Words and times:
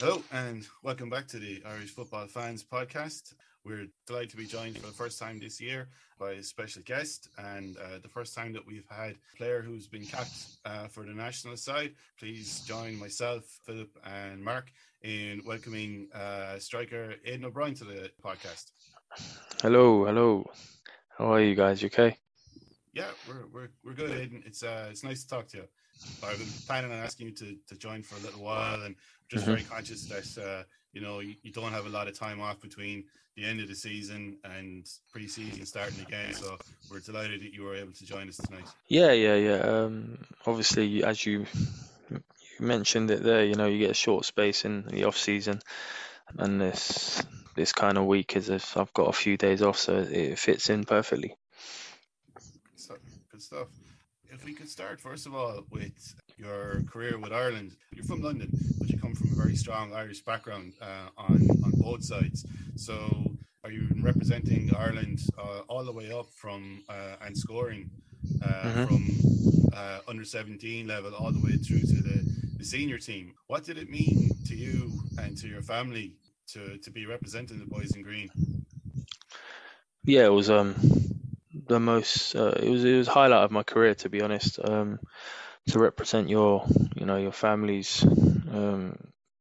Hello, 0.00 0.22
and 0.32 0.66
welcome 0.82 1.10
back 1.10 1.28
to 1.28 1.38
the 1.38 1.62
Irish 1.66 1.90
Football 1.90 2.26
Fans 2.26 2.64
Podcast. 2.64 3.34
We're 3.66 3.86
delighted 4.06 4.30
to 4.30 4.38
be 4.38 4.46
joined 4.46 4.78
for 4.78 4.86
the 4.86 4.94
first 4.94 5.18
time 5.18 5.38
this 5.38 5.60
year 5.60 5.90
by 6.18 6.30
a 6.30 6.42
special 6.42 6.80
guest, 6.86 7.28
and 7.36 7.76
uh, 7.76 7.98
the 8.02 8.08
first 8.08 8.34
time 8.34 8.54
that 8.54 8.66
we've 8.66 8.86
had 8.88 9.10
a 9.10 9.36
player 9.36 9.60
who's 9.60 9.86
been 9.86 10.06
capped 10.06 10.56
uh, 10.64 10.86
for 10.86 11.04
the 11.04 11.12
national 11.12 11.58
side. 11.58 11.92
Please 12.18 12.60
join 12.60 12.98
myself, 12.98 13.44
Philip, 13.66 13.90
and 14.06 14.42
Mark 14.42 14.72
in 15.02 15.42
welcoming 15.44 16.08
uh, 16.14 16.58
striker 16.58 17.16
Aiden 17.28 17.44
O'Brien 17.44 17.74
to 17.74 17.84
the 17.84 18.10
podcast. 18.24 18.70
Hello, 19.60 20.06
hello. 20.06 20.50
How 21.18 21.34
are 21.34 21.42
you 21.42 21.54
guys? 21.54 21.82
You 21.82 21.88
okay? 21.88 22.16
Yeah, 22.94 23.10
we're 23.28 23.46
we're, 23.52 23.68
we're 23.84 23.92
good, 23.92 24.12
Aiden. 24.12 24.46
It's 24.46 24.62
uh 24.62 24.88
it's 24.90 25.04
nice 25.04 25.24
to 25.24 25.28
talk 25.28 25.48
to 25.48 25.58
you. 25.58 25.64
I've 26.22 26.38
been 26.38 26.46
planning 26.66 26.92
on 26.92 26.98
asking 26.98 27.28
you 27.28 27.32
to, 27.34 27.56
to 27.68 27.76
join 27.76 28.02
for 28.02 28.16
a 28.16 28.20
little 28.20 28.42
while, 28.42 28.82
and 28.82 28.94
just 29.28 29.44
mm-hmm. 29.44 29.52
very 29.52 29.64
conscious 29.64 30.04
that 30.06 30.42
uh, 30.42 30.62
you 30.92 31.00
know 31.00 31.20
you, 31.20 31.34
you, 31.42 31.52
don't 31.52 31.72
have 31.72 31.86
a 31.86 31.88
lot 31.88 32.08
of 32.08 32.18
time 32.18 32.40
off 32.40 32.60
between 32.60 33.04
the 33.36 33.44
end 33.44 33.60
of 33.60 33.68
the 33.68 33.74
season 33.74 34.38
and 34.44 34.88
pre-season 35.12 35.64
starting 35.66 36.00
again. 36.00 36.32
So 36.34 36.56
we're 36.90 37.00
delighted 37.00 37.42
that 37.42 37.52
you 37.52 37.62
were 37.62 37.76
able 37.76 37.92
to 37.92 38.04
join 38.04 38.28
us 38.28 38.36
tonight. 38.36 38.64
Yeah, 38.88 39.12
yeah, 39.12 39.34
yeah. 39.36 39.58
Um, 39.58 40.18
obviously, 40.46 41.04
as 41.04 41.24
you 41.24 41.46
you 42.10 42.20
mentioned 42.60 43.10
it 43.10 43.22
there, 43.22 43.44
you 43.44 43.54
know, 43.54 43.66
you 43.66 43.78
get 43.78 43.90
a 43.90 43.94
short 43.94 44.24
space 44.24 44.64
in 44.64 44.84
the 44.86 45.04
off 45.04 45.16
season, 45.16 45.60
and 46.38 46.60
this 46.60 47.22
this 47.56 47.72
kind 47.72 47.98
of 47.98 48.06
week 48.06 48.36
is 48.36 48.48
if 48.48 48.76
I've 48.76 48.92
got 48.94 49.08
a 49.08 49.12
few 49.12 49.36
days 49.36 49.62
off, 49.62 49.78
so 49.78 49.96
it 49.98 50.38
fits 50.38 50.70
in 50.70 50.84
perfectly. 50.84 51.36
So, 52.76 52.96
good 53.30 53.42
stuff 53.42 53.68
if 54.32 54.44
we 54.44 54.54
could 54.54 54.68
start 54.68 55.00
first 55.00 55.26
of 55.26 55.34
all 55.34 55.64
with 55.70 56.14
your 56.36 56.82
career 56.90 57.18
with 57.18 57.32
Ireland. 57.32 57.76
You're 57.92 58.04
from 58.04 58.22
London, 58.22 58.50
but 58.78 58.88
you 58.88 58.98
come 58.98 59.14
from 59.14 59.32
a 59.32 59.34
very 59.34 59.56
strong 59.56 59.92
Irish 59.94 60.20
background 60.20 60.72
uh, 60.80 61.08
on 61.18 61.48
on 61.64 61.72
both 61.76 62.04
sides. 62.04 62.46
So, 62.76 62.94
are 63.64 63.70
you 63.70 63.88
representing 64.00 64.70
Ireland 64.76 65.20
uh, 65.38 65.60
all 65.68 65.84
the 65.84 65.92
way 65.92 66.12
up 66.12 66.28
from 66.30 66.82
uh, 66.88 67.16
and 67.24 67.36
scoring 67.36 67.90
uh, 68.42 68.48
mm-hmm. 68.48 68.84
from 68.84 69.70
uh, 69.74 69.98
under 70.08 70.24
17 70.24 70.86
level 70.86 71.14
all 71.14 71.30
the 71.32 71.40
way 71.40 71.56
through 71.56 71.80
to 71.80 72.02
the, 72.02 72.18
the 72.58 72.64
senior 72.64 72.98
team? 72.98 73.34
What 73.48 73.64
did 73.64 73.76
it 73.76 73.90
mean 73.90 74.30
to 74.46 74.54
you 74.54 74.92
and 75.18 75.36
to 75.38 75.48
your 75.48 75.62
family 75.62 76.14
to 76.52 76.78
to 76.78 76.90
be 76.90 77.06
representing 77.06 77.58
the 77.58 77.66
boys 77.66 77.94
in 77.96 78.02
green? 78.02 78.30
Yeah, 80.04 80.24
it 80.24 80.32
was 80.32 80.48
um 80.48 80.74
the 81.70 81.80
most 81.80 82.34
uh, 82.34 82.52
it 82.60 82.68
was 82.68 82.84
it 82.84 82.96
was 82.96 83.06
highlight 83.06 83.44
of 83.44 83.50
my 83.50 83.62
career 83.62 83.94
to 83.94 84.08
be 84.08 84.20
honest 84.20 84.58
um, 84.62 84.98
to 85.68 85.78
represent 85.78 86.28
your 86.28 86.66
you 86.96 87.06
know 87.06 87.16
your 87.16 87.32
families 87.32 88.02
um, 88.04 88.96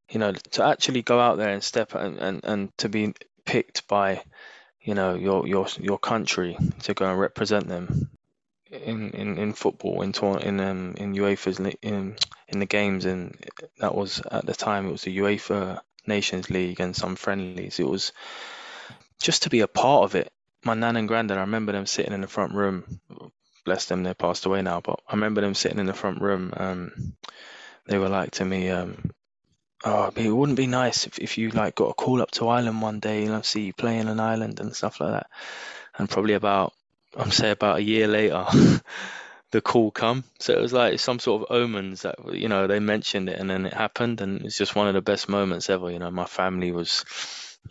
you 0.09 0.19
know 0.19 0.31
to 0.31 0.63
actually 0.63 1.01
go 1.01 1.19
out 1.19 1.37
there 1.37 1.49
and 1.49 1.63
step 1.63 1.95
and, 1.95 2.19
and, 2.19 2.43
and 2.43 2.77
to 2.77 2.87
be 2.87 3.13
picked 3.45 3.87
by 3.87 4.21
you 4.79 4.93
know 4.93 5.15
your 5.15 5.47
your 5.47 5.67
your 5.79 5.97
country 5.97 6.55
to 6.83 6.93
go 6.93 7.09
and 7.09 7.19
represent 7.19 7.67
them 7.67 8.09
in 8.71 9.09
in, 9.11 9.37
in 9.37 9.53
football 9.53 10.01
in 10.03 10.13
in 10.41 10.59
um, 10.59 10.93
in 10.97 11.15
UEFA's 11.15 11.59
in 11.81 12.15
in 12.47 12.59
the 12.59 12.65
games. 12.65 13.05
And 13.05 13.35
that 13.79 13.95
was 13.95 14.21
at 14.31 14.45
the 14.45 14.53
time 14.53 14.87
it 14.87 14.91
was 14.91 15.03
the 15.03 15.17
UEFA 15.17 15.81
Nations 16.05 16.49
League 16.49 16.79
and 16.79 16.95
some 16.95 17.15
friendlies. 17.15 17.79
It 17.79 17.87
was 17.87 18.11
just 19.19 19.43
to 19.43 19.49
be 19.49 19.61
a 19.61 19.67
part 19.67 20.03
of 20.03 20.15
it 20.15 20.31
my 20.63 20.73
nan 20.73 20.95
and 20.95 21.07
granddad, 21.07 21.37
I 21.37 21.41
remember 21.41 21.71
them 21.71 21.85
sitting 21.85 22.13
in 22.13 22.21
the 22.21 22.27
front 22.27 22.53
room. 22.53 22.99
Bless 23.65 23.85
them, 23.85 24.03
they 24.03 24.13
passed 24.13 24.45
away 24.45 24.61
now, 24.61 24.81
but 24.81 24.99
I 25.07 25.13
remember 25.13 25.41
them 25.41 25.53
sitting 25.53 25.79
in 25.79 25.85
the 25.85 25.93
front 25.93 26.21
room. 26.21 26.53
Um, 26.55 27.15
they 27.85 27.97
were 27.97 28.09
like 28.09 28.31
to 28.31 28.45
me, 28.45 28.69
um, 28.69 29.11
"Oh, 29.83 30.11
it 30.15 30.29
wouldn't 30.29 30.57
be 30.57 30.67
nice 30.67 31.05
if, 31.07 31.19
if 31.19 31.37
you 31.37 31.49
like 31.49 31.75
got 31.75 31.89
a 31.89 31.93
call 31.93 32.21
up 32.21 32.31
to 32.31 32.47
Ireland 32.47 32.81
one 32.81 32.99
day, 32.99 33.25
know, 33.25 33.41
see 33.41 33.65
you 33.65 33.73
play 33.73 33.97
in 33.97 34.07
an 34.07 34.19
island 34.19 34.59
and 34.59 34.75
stuff 34.75 34.99
like 34.99 35.11
that." 35.11 35.27
And 35.97 36.09
probably 36.09 36.33
about, 36.33 36.73
I'm 37.17 37.31
say 37.31 37.51
about 37.51 37.77
a 37.77 37.83
year 37.83 38.07
later, 38.07 38.45
the 39.51 39.61
call 39.61 39.91
come. 39.91 40.23
So 40.39 40.53
it 40.53 40.61
was 40.61 40.73
like 40.73 40.99
some 40.99 41.19
sort 41.19 41.41
of 41.41 41.55
omens 41.55 42.03
that 42.03 42.33
you 42.33 42.47
know 42.47 42.67
they 42.67 42.79
mentioned 42.79 43.29
it 43.29 43.39
and 43.39 43.49
then 43.49 43.65
it 43.65 43.73
happened, 43.73 44.21
and 44.21 44.45
it's 44.45 44.57
just 44.57 44.75
one 44.75 44.87
of 44.87 44.93
the 44.93 45.01
best 45.01 45.29
moments 45.29 45.69
ever. 45.69 45.91
You 45.91 45.99
know, 45.99 46.11
my 46.11 46.25
family 46.25 46.71
was 46.71 47.03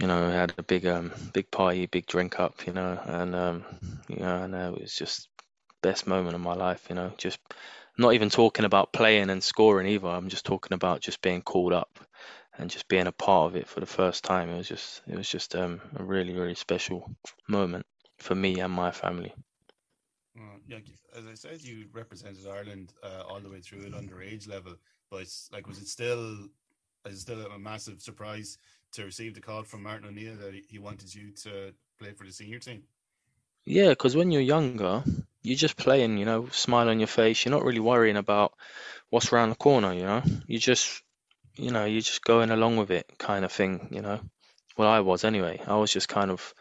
you 0.01 0.07
know, 0.07 0.31
had 0.31 0.55
a 0.59 0.63
big 0.63 0.87
um 0.87 1.13
big 1.33 1.51
party, 1.51 1.87
big 1.87 2.07
drink 2.07 2.39
up, 2.41 2.67
you 2.67 2.73
know, 2.73 3.01
and 3.05 3.35
um 3.35 3.65
you 4.09 4.17
know, 4.17 4.43
and 4.43 4.55
uh, 4.55 4.73
it 4.75 4.81
was 4.83 4.95
just 4.95 5.29
best 5.83 6.07
moment 6.07 6.35
of 6.35 6.41
my 6.41 6.55
life, 6.55 6.87
you 6.89 6.95
know, 6.97 7.13
just 7.19 7.39
not 7.99 8.15
even 8.15 8.31
talking 8.31 8.65
about 8.65 8.93
playing 8.93 9.31
and 9.31 9.43
scoring 9.43 9.89
either. 9.89 10.09
I'm 10.09 10.29
just 10.29 10.47
talking 10.47 10.75
about 10.75 11.01
just 11.01 11.21
being 11.23 11.43
called 11.43 11.73
up 11.73 11.99
and 12.57 12.71
just 12.71 12.89
being 12.89 13.07
a 13.07 13.13
part 13.13 13.51
of 13.51 13.57
it 13.57 13.69
for 13.69 13.81
the 13.81 13.87
first 13.87 14.25
time. 14.25 14.51
It 14.51 14.57
was 14.59 14.69
just 14.69 15.03
it 15.07 15.17
was 15.17 15.29
just 15.29 15.55
um, 15.57 15.81
a 15.97 16.03
really 16.05 16.35
really 16.35 16.55
special 16.55 17.11
moment 17.49 17.87
for 18.19 18.35
me 18.35 18.61
and 18.61 18.73
my 18.73 18.91
family. 18.91 19.35
Uh, 20.39 20.59
yeah, 20.67 20.79
as 21.17 21.27
I 21.27 21.35
said, 21.35 21.63
you 21.63 21.87
represented 21.93 22.47
Ireland 22.47 22.93
uh, 23.03 23.23
all 23.29 23.41
the 23.41 23.51
way 23.51 23.61
through 23.61 23.87
at 23.87 23.93
underage 23.93 24.49
level, 24.49 24.77
but 25.11 25.27
like, 25.53 25.67
was 25.67 25.79
it 25.79 25.89
still, 25.89 26.49
is 27.09 27.21
still 27.21 27.41
a 27.47 27.59
massive 27.59 28.01
surprise 28.01 28.59
to 28.93 29.05
receive 29.05 29.35
the 29.35 29.41
call 29.41 29.63
from 29.65 29.83
Martin 29.83 30.09
O'Neill 30.09 30.37
that 30.37 30.55
he 30.69 30.79
wanted 30.79 31.15
you 31.15 31.33
to 31.43 31.73
play 31.99 32.13
for 32.13 32.25
the 32.25 32.33
senior 32.33 32.59
team? 32.59 32.83
Yeah, 33.65 33.91
because 33.91 34.17
when 34.17 34.31
you're 34.31 34.41
younger, 34.43 35.03
you're 35.43 35.57
just 35.57 35.77
playing, 35.77 36.19
you 36.19 36.25
know, 36.25 36.49
smile 36.53 36.89
on 36.89 37.01
your 37.01 37.09
face. 37.09 37.45
You're 37.45 37.53
not 37.53 37.65
really 37.65 37.81
worrying 37.81 38.17
about 38.17 38.55
what's 39.11 39.33
around 39.33 39.51
the 39.51 39.57
corner, 39.57 39.93
you 39.93 40.03
know. 40.03 40.23
You 40.47 40.59
just, 40.59 41.03
you 41.57 41.71
know, 41.71 41.85
you're 41.85 42.01
just 42.01 42.25
going 42.25 42.51
along 42.51 42.77
with 42.77 42.91
it, 42.91 43.11
kind 43.19 43.45
of 43.45 43.53
thing, 43.53 43.89
you 43.91 44.01
know. 44.01 44.21
Well, 44.77 44.89
I 44.89 45.01
was 45.01 45.25
anyway. 45.25 45.61
I 45.67 45.77
was 45.77 45.93
just 45.93 46.09
kind 46.09 46.31
of 46.31 46.55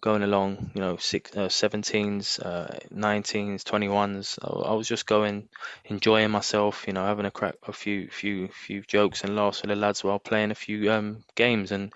going 0.00 0.22
along, 0.22 0.70
you 0.74 0.80
know, 0.80 0.96
six, 0.96 1.36
uh, 1.36 1.48
17s, 1.48 2.38
uh, 2.40 2.78
19s, 2.92 3.64
21s. 3.64 4.38
I, 4.42 4.70
I 4.70 4.74
was 4.74 4.88
just 4.88 5.06
going, 5.06 5.48
enjoying 5.86 6.30
myself, 6.30 6.84
you 6.86 6.92
know, 6.92 7.04
having 7.04 7.26
a 7.26 7.30
crack, 7.30 7.56
a 7.66 7.72
few, 7.72 8.08
few, 8.08 8.48
few 8.48 8.82
jokes 8.82 9.24
and 9.24 9.36
laughs 9.36 9.62
with 9.62 9.70
the 9.70 9.76
lads 9.76 10.04
while 10.04 10.18
playing 10.18 10.50
a 10.50 10.54
few 10.54 10.90
um, 10.92 11.24
games, 11.34 11.72
and 11.72 11.92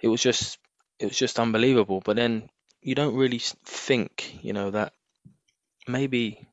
it 0.00 0.08
was 0.08 0.22
just, 0.22 0.58
it 0.98 1.06
was 1.06 1.18
just 1.18 1.38
unbelievable. 1.38 2.02
But 2.04 2.16
then 2.16 2.48
you 2.82 2.94
don't 2.94 3.16
really 3.16 3.40
think, 3.64 4.38
you 4.42 4.52
know, 4.52 4.70
that 4.70 4.92
maybe 5.88 6.46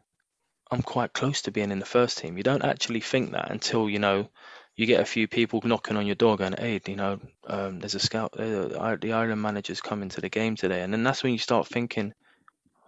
I'm 0.72 0.82
quite 0.82 1.14
close 1.14 1.42
to 1.44 1.52
being 1.52 1.72
in 1.72 1.80
the 1.80 1.86
first 1.86 2.18
team. 2.18 2.38
You 2.38 2.44
don't 2.44 2.64
actually 2.64 3.02
think 3.02 3.32
that 3.32 3.52
until 3.52 3.90
you 3.90 4.00
know 4.00 4.30
you 4.76 4.86
get 4.86 5.02
a 5.02 5.06
few 5.06 5.28
people 5.28 5.62
knocking 5.64 5.98
on 5.98 6.06
your 6.06 6.16
door 6.16 6.38
going, 6.38 6.56
hey, 6.58 6.80
you 6.88 6.96
know, 6.96 7.20
um, 7.46 7.80
there's 7.80 7.96
a 7.96 8.00
scout, 8.00 8.34
uh, 8.40 8.96
the 8.96 9.14
Ireland 9.14 9.42
manager's 9.42 9.82
coming 9.82 10.10
to 10.10 10.22
the 10.22 10.30
game 10.30 10.56
today. 10.56 10.82
And 10.82 10.94
then 10.94 11.04
that's 11.04 11.24
when 11.24 11.34
you 11.34 11.40
start 11.40 11.68
thinking, 11.68 12.14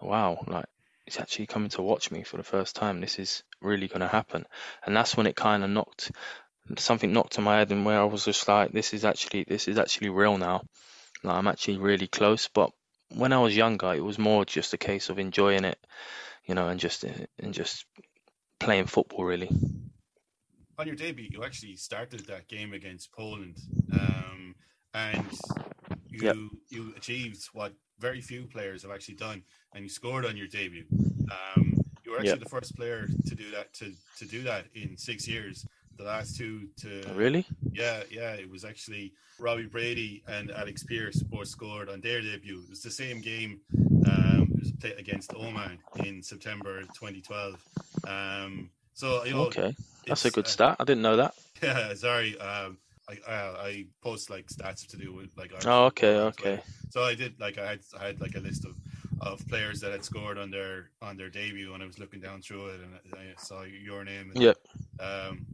wow, 0.01 0.43
like, 0.47 0.65
he's 1.05 1.19
actually 1.19 1.47
coming 1.47 1.69
to 1.69 1.81
watch 1.81 2.09
me 2.09 2.23
for 2.23 2.37
the 2.37 2.43
first 2.43 2.75
time. 2.75 3.01
This 3.01 3.19
is 3.19 3.43
really 3.61 3.87
going 3.87 4.01
to 4.01 4.07
happen. 4.07 4.45
And 4.85 4.95
that's 4.95 5.17
when 5.17 5.27
it 5.27 5.35
kind 5.35 5.63
of 5.63 5.69
knocked, 5.69 6.11
something 6.77 7.11
knocked 7.11 7.37
on 7.37 7.43
my 7.43 7.57
head 7.57 7.71
and 7.71 7.85
where 7.85 7.99
I 7.99 8.05
was 8.05 8.25
just 8.25 8.47
like, 8.47 8.71
this 8.71 8.93
is 8.93 9.03
actually, 9.03 9.43
this 9.43 9.67
is 9.67 9.77
actually 9.77 10.09
real 10.09 10.37
now. 10.37 10.63
Like, 11.23 11.35
I'm 11.35 11.47
actually 11.47 11.77
really 11.77 12.07
close. 12.07 12.47
But 12.47 12.71
when 13.09 13.33
I 13.33 13.39
was 13.39 13.55
younger, 13.55 13.93
it 13.93 14.03
was 14.03 14.17
more 14.17 14.45
just 14.45 14.73
a 14.73 14.77
case 14.77 15.09
of 15.09 15.19
enjoying 15.19 15.65
it, 15.65 15.79
you 16.45 16.55
know, 16.55 16.69
and 16.69 16.79
just, 16.79 17.03
and 17.03 17.53
just 17.53 17.85
playing 18.59 18.85
football 18.85 19.25
really 19.25 19.49
on 20.77 20.87
your 20.87 20.95
debut, 20.95 21.27
you 21.31 21.43
actually 21.43 21.75
started 21.75 22.21
that 22.27 22.47
game 22.47 22.73
against 22.73 23.11
Poland, 23.11 23.57
um, 23.93 24.55
and 24.93 25.25
you 26.09 26.19
yep. 26.21 26.35
you 26.69 26.93
achieved 26.95 27.45
what 27.53 27.73
very 27.99 28.21
few 28.21 28.45
players 28.45 28.83
have 28.83 28.91
actually 28.91 29.15
done, 29.15 29.43
and 29.73 29.83
you 29.83 29.89
scored 29.89 30.25
on 30.25 30.37
your 30.37 30.47
debut. 30.47 30.85
Um, 31.31 31.73
you 32.03 32.11
were 32.11 32.17
actually 32.17 32.31
yep. 32.31 32.39
the 32.39 32.49
first 32.49 32.75
player 32.75 33.07
to 33.27 33.35
do 33.35 33.51
that 33.51 33.73
to 33.75 33.91
to 34.19 34.25
do 34.25 34.43
that 34.43 34.65
in 34.75 34.97
six 34.97 35.27
years. 35.27 35.65
The 35.95 36.05
last 36.05 36.35
two 36.35 36.69
to 36.77 37.03
oh, 37.11 37.13
really, 37.13 37.45
yeah, 37.71 38.01
yeah, 38.09 38.33
it 38.33 38.49
was 38.49 38.65
actually 38.65 39.13
Robbie 39.39 39.67
Brady 39.67 40.23
and 40.27 40.49
Alex 40.51 40.83
Pearce 40.83 41.21
both 41.21 41.47
scored 41.47 41.87
on 41.87 42.01
their 42.01 42.19
debut. 42.19 42.63
It 42.63 42.69
was 42.69 42.81
the 42.81 42.89
same 42.89 43.21
game. 43.21 43.61
Um, 44.07 44.49
it 44.53 44.59
was 44.59 44.71
played 44.71 44.97
against 44.97 45.35
Oman 45.35 45.77
in 46.03 46.23
September 46.23 46.81
2012. 46.81 47.63
Um, 48.07 48.71
so 48.95 49.23
you 49.23 49.33
know, 49.33 49.45
okay, 49.45 49.75
that's 50.05 50.25
a 50.25 50.31
good 50.31 50.45
uh, 50.45 50.49
stat. 50.49 50.75
I 50.79 50.83
didn't 50.83 51.03
know 51.03 51.17
that. 51.17 51.33
Yeah, 51.61 51.93
sorry. 51.93 52.37
Um, 52.39 52.77
I, 53.07 53.17
I, 53.25 53.35
I 53.35 53.85
post 54.01 54.29
like 54.29 54.47
stats 54.47 54.85
to 54.87 54.97
do 54.97 55.13
with 55.13 55.29
like. 55.37 55.53
Oh, 55.65 55.85
okay, 55.85 56.17
okay. 56.17 56.59
So 56.89 57.03
I 57.03 57.15
did 57.15 57.39
like 57.39 57.57
I 57.57 57.69
had 57.69 57.79
I 57.97 58.07
had 58.07 58.19
like 58.19 58.35
a 58.35 58.41
list 58.41 58.65
of 58.65 58.75
of 59.21 59.47
players 59.47 59.79
that 59.79 59.93
had 59.93 60.03
scored 60.03 60.37
on 60.37 60.51
their 60.51 60.89
on 61.01 61.15
their 61.15 61.29
debut, 61.29 61.73
and 61.73 61.81
I 61.81 61.85
was 61.85 61.99
looking 61.99 62.19
down 62.19 62.41
through 62.41 62.67
it, 62.67 62.81
and 62.81 62.99
I 63.13 63.41
saw 63.41 63.63
your 63.63 64.03
name. 64.03 64.31
And, 64.35 64.43
yeah. 64.43 64.53
Um, 64.99 65.45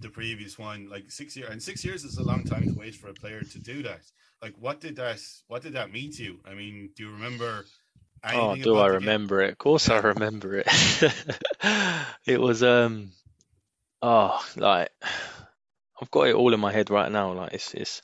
the 0.00 0.08
previous 0.08 0.58
one, 0.58 0.88
like 0.88 1.12
six 1.12 1.36
years, 1.36 1.50
and 1.50 1.62
six 1.62 1.84
years 1.84 2.02
is 2.02 2.18
a 2.18 2.24
long 2.24 2.42
time 2.42 2.64
to 2.64 2.72
wait 2.72 2.96
for 2.96 3.08
a 3.08 3.14
player 3.14 3.42
to 3.42 3.58
do 3.60 3.84
that. 3.84 4.00
Like, 4.42 4.54
what 4.58 4.80
did 4.80 4.96
that? 4.96 5.20
What 5.46 5.62
did 5.62 5.74
that 5.74 5.92
mean 5.92 6.10
to 6.14 6.24
you? 6.24 6.40
I 6.44 6.54
mean, 6.54 6.90
do 6.96 7.04
you 7.04 7.12
remember 7.12 7.66
Oh, 8.24 8.56
do 8.56 8.76
I 8.76 8.86
remember 8.88 9.42
it? 9.42 9.52
Of 9.52 9.58
course, 9.58 9.88
I 9.88 9.98
remember 9.98 10.56
it. 10.56 10.66
it 12.26 12.40
was 12.40 12.62
um, 12.62 13.12
oh, 14.02 14.44
like 14.56 14.90
I've 16.00 16.10
got 16.10 16.28
it 16.28 16.34
all 16.34 16.54
in 16.54 16.60
my 16.60 16.72
head 16.72 16.90
right 16.90 17.10
now. 17.10 17.32
Like 17.32 17.54
it's, 17.54 17.74
it's 17.74 18.02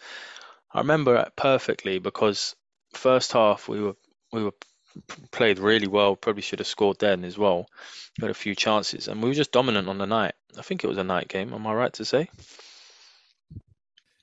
I 0.73 0.79
remember 0.79 1.17
it 1.17 1.32
perfectly 1.37 1.99
because 1.99 2.55
first 2.93 3.32
half 3.32 3.69
we 3.69 3.81
were 3.81 3.96
we 4.32 4.44
were 4.44 4.55
played 5.31 5.58
really 5.58 5.87
well. 5.87 6.17
Probably 6.17 6.43
should 6.43 6.58
have 6.58 6.69
scored 6.69 6.99
then 6.99 7.25
as 7.25 7.38
well. 7.38 7.67
Had 8.20 8.31
a 8.31 8.35
few 8.35 8.55
chances, 8.55 9.08
and 9.08 9.23
we 9.23 9.29
were 9.29 9.35
just 9.35 9.52
dominant 9.52 9.88
on 9.88 9.99
the 9.99 10.06
night. 10.06 10.35
I 10.58 10.62
think 10.62 10.85
it 10.85 10.88
was 10.88 10.99
a 10.99 11.05
night 11.05 11.29
game. 11.29 11.52
Am 11.52 11.67
I 11.67 11.75
right 11.75 11.93
to 11.94 12.05
say? 12.05 12.29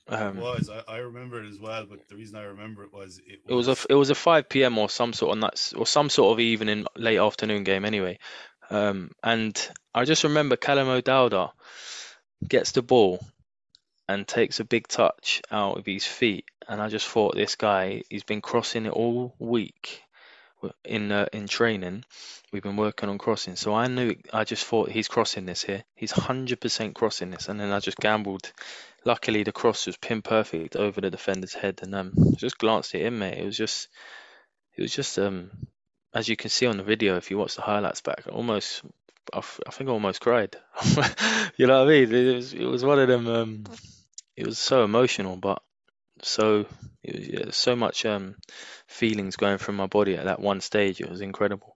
Um, 0.08 0.38
it 0.38 0.42
was. 0.42 0.68
I, 0.68 0.94
I, 0.94 0.98
remember 0.98 1.42
it 1.42 1.48
as 1.48 1.58
well, 1.58 1.86
but 1.88 2.08
the 2.08 2.16
reason 2.16 2.36
I 2.36 2.42
remember 2.42 2.84
it 2.84 2.92
was 2.92 3.20
it 3.26 3.40
was, 3.46 3.48
it 3.48 3.54
was 3.54 3.68
a 3.68 3.92
it 3.92 3.94
was 3.94 4.10
a 4.10 4.14
five 4.14 4.48
p.m. 4.48 4.76
or 4.76 4.90
some 4.90 5.12
sort 5.12 5.32
of 5.32 5.40
night 5.40 5.72
or 5.76 5.86
some 5.86 6.10
sort 6.10 6.32
of 6.32 6.40
evening 6.40 6.86
late 6.96 7.18
afternoon 7.18 7.64
game 7.64 7.84
anyway. 7.84 8.18
Um, 8.70 9.10
and 9.22 9.56
I 9.94 10.04
just 10.04 10.24
remember 10.24 10.56
Callum 10.56 10.88
O'Dowda 10.88 11.52
gets 12.46 12.72
the 12.72 12.82
ball 12.82 13.24
and 14.08 14.26
takes 14.26 14.60
a 14.60 14.64
big 14.64 14.88
touch 14.88 15.42
out 15.50 15.78
of 15.78 15.86
his 15.86 16.06
feet, 16.06 16.44
and 16.68 16.80
I 16.80 16.88
just 16.88 17.06
thought 17.08 17.34
this 17.34 17.56
guy 17.56 18.02
he's 18.08 18.24
been 18.24 18.40
crossing 18.40 18.86
it 18.86 18.92
all 18.92 19.34
week 19.38 20.02
in 20.84 21.12
uh, 21.12 21.26
in 21.32 21.48
training. 21.48 22.04
We've 22.52 22.62
been 22.62 22.76
working 22.76 23.08
on 23.08 23.18
crossing, 23.18 23.56
so 23.56 23.74
I 23.74 23.86
knew 23.86 24.14
I 24.32 24.44
just 24.44 24.64
thought 24.66 24.90
he's 24.90 25.08
crossing 25.08 25.46
this 25.46 25.62
here. 25.62 25.84
He's 25.94 26.10
hundred 26.10 26.60
percent 26.60 26.94
crossing 26.94 27.30
this, 27.30 27.48
and 27.48 27.58
then 27.58 27.72
I 27.72 27.80
just 27.80 27.98
gambled. 27.98 28.52
Luckily, 29.04 29.42
the 29.42 29.52
cross 29.52 29.86
was 29.86 29.96
pin 29.96 30.22
perfect 30.22 30.76
over 30.76 31.00
the 31.00 31.10
defender's 31.10 31.54
head, 31.54 31.80
and 31.82 31.94
um, 31.94 32.12
just 32.36 32.58
glanced 32.58 32.94
it 32.94 33.02
in, 33.02 33.18
mate. 33.18 33.38
It 33.38 33.44
was 33.44 33.56
just, 33.56 33.88
it 34.76 34.82
was 34.82 34.94
just 34.94 35.18
um, 35.18 35.50
as 36.14 36.28
you 36.28 36.36
can 36.36 36.50
see 36.50 36.66
on 36.66 36.76
the 36.76 36.82
video, 36.82 37.16
if 37.16 37.30
you 37.30 37.38
watch 37.38 37.56
the 37.56 37.62
highlights 37.62 38.00
back, 38.00 38.24
almost, 38.30 38.82
I, 39.32 39.40
think 39.40 39.88
I 39.88 39.92
almost 39.92 40.20
cried. 40.20 40.56
you 41.56 41.66
know 41.66 41.78
what 41.80 41.88
I 41.88 41.90
mean? 41.90 42.14
It 42.14 42.34
was, 42.34 42.52
it 42.52 42.64
was 42.64 42.84
one 42.84 42.98
of 42.98 43.08
them. 43.08 43.26
Um, 43.26 43.64
it 44.36 44.46
was 44.46 44.58
so 44.58 44.84
emotional, 44.84 45.36
but 45.36 45.62
so 46.22 46.66
it 47.02 47.16
was, 47.16 47.28
yeah, 47.28 47.50
so 47.50 47.76
much 47.76 48.04
um, 48.06 48.36
feelings 48.86 49.36
going 49.36 49.58
through 49.58 49.74
my 49.74 49.86
body 49.86 50.16
at 50.16 50.24
that 50.24 50.40
one 50.40 50.60
stage. 50.60 51.00
It 51.00 51.08
was 51.08 51.20
incredible. 51.20 51.74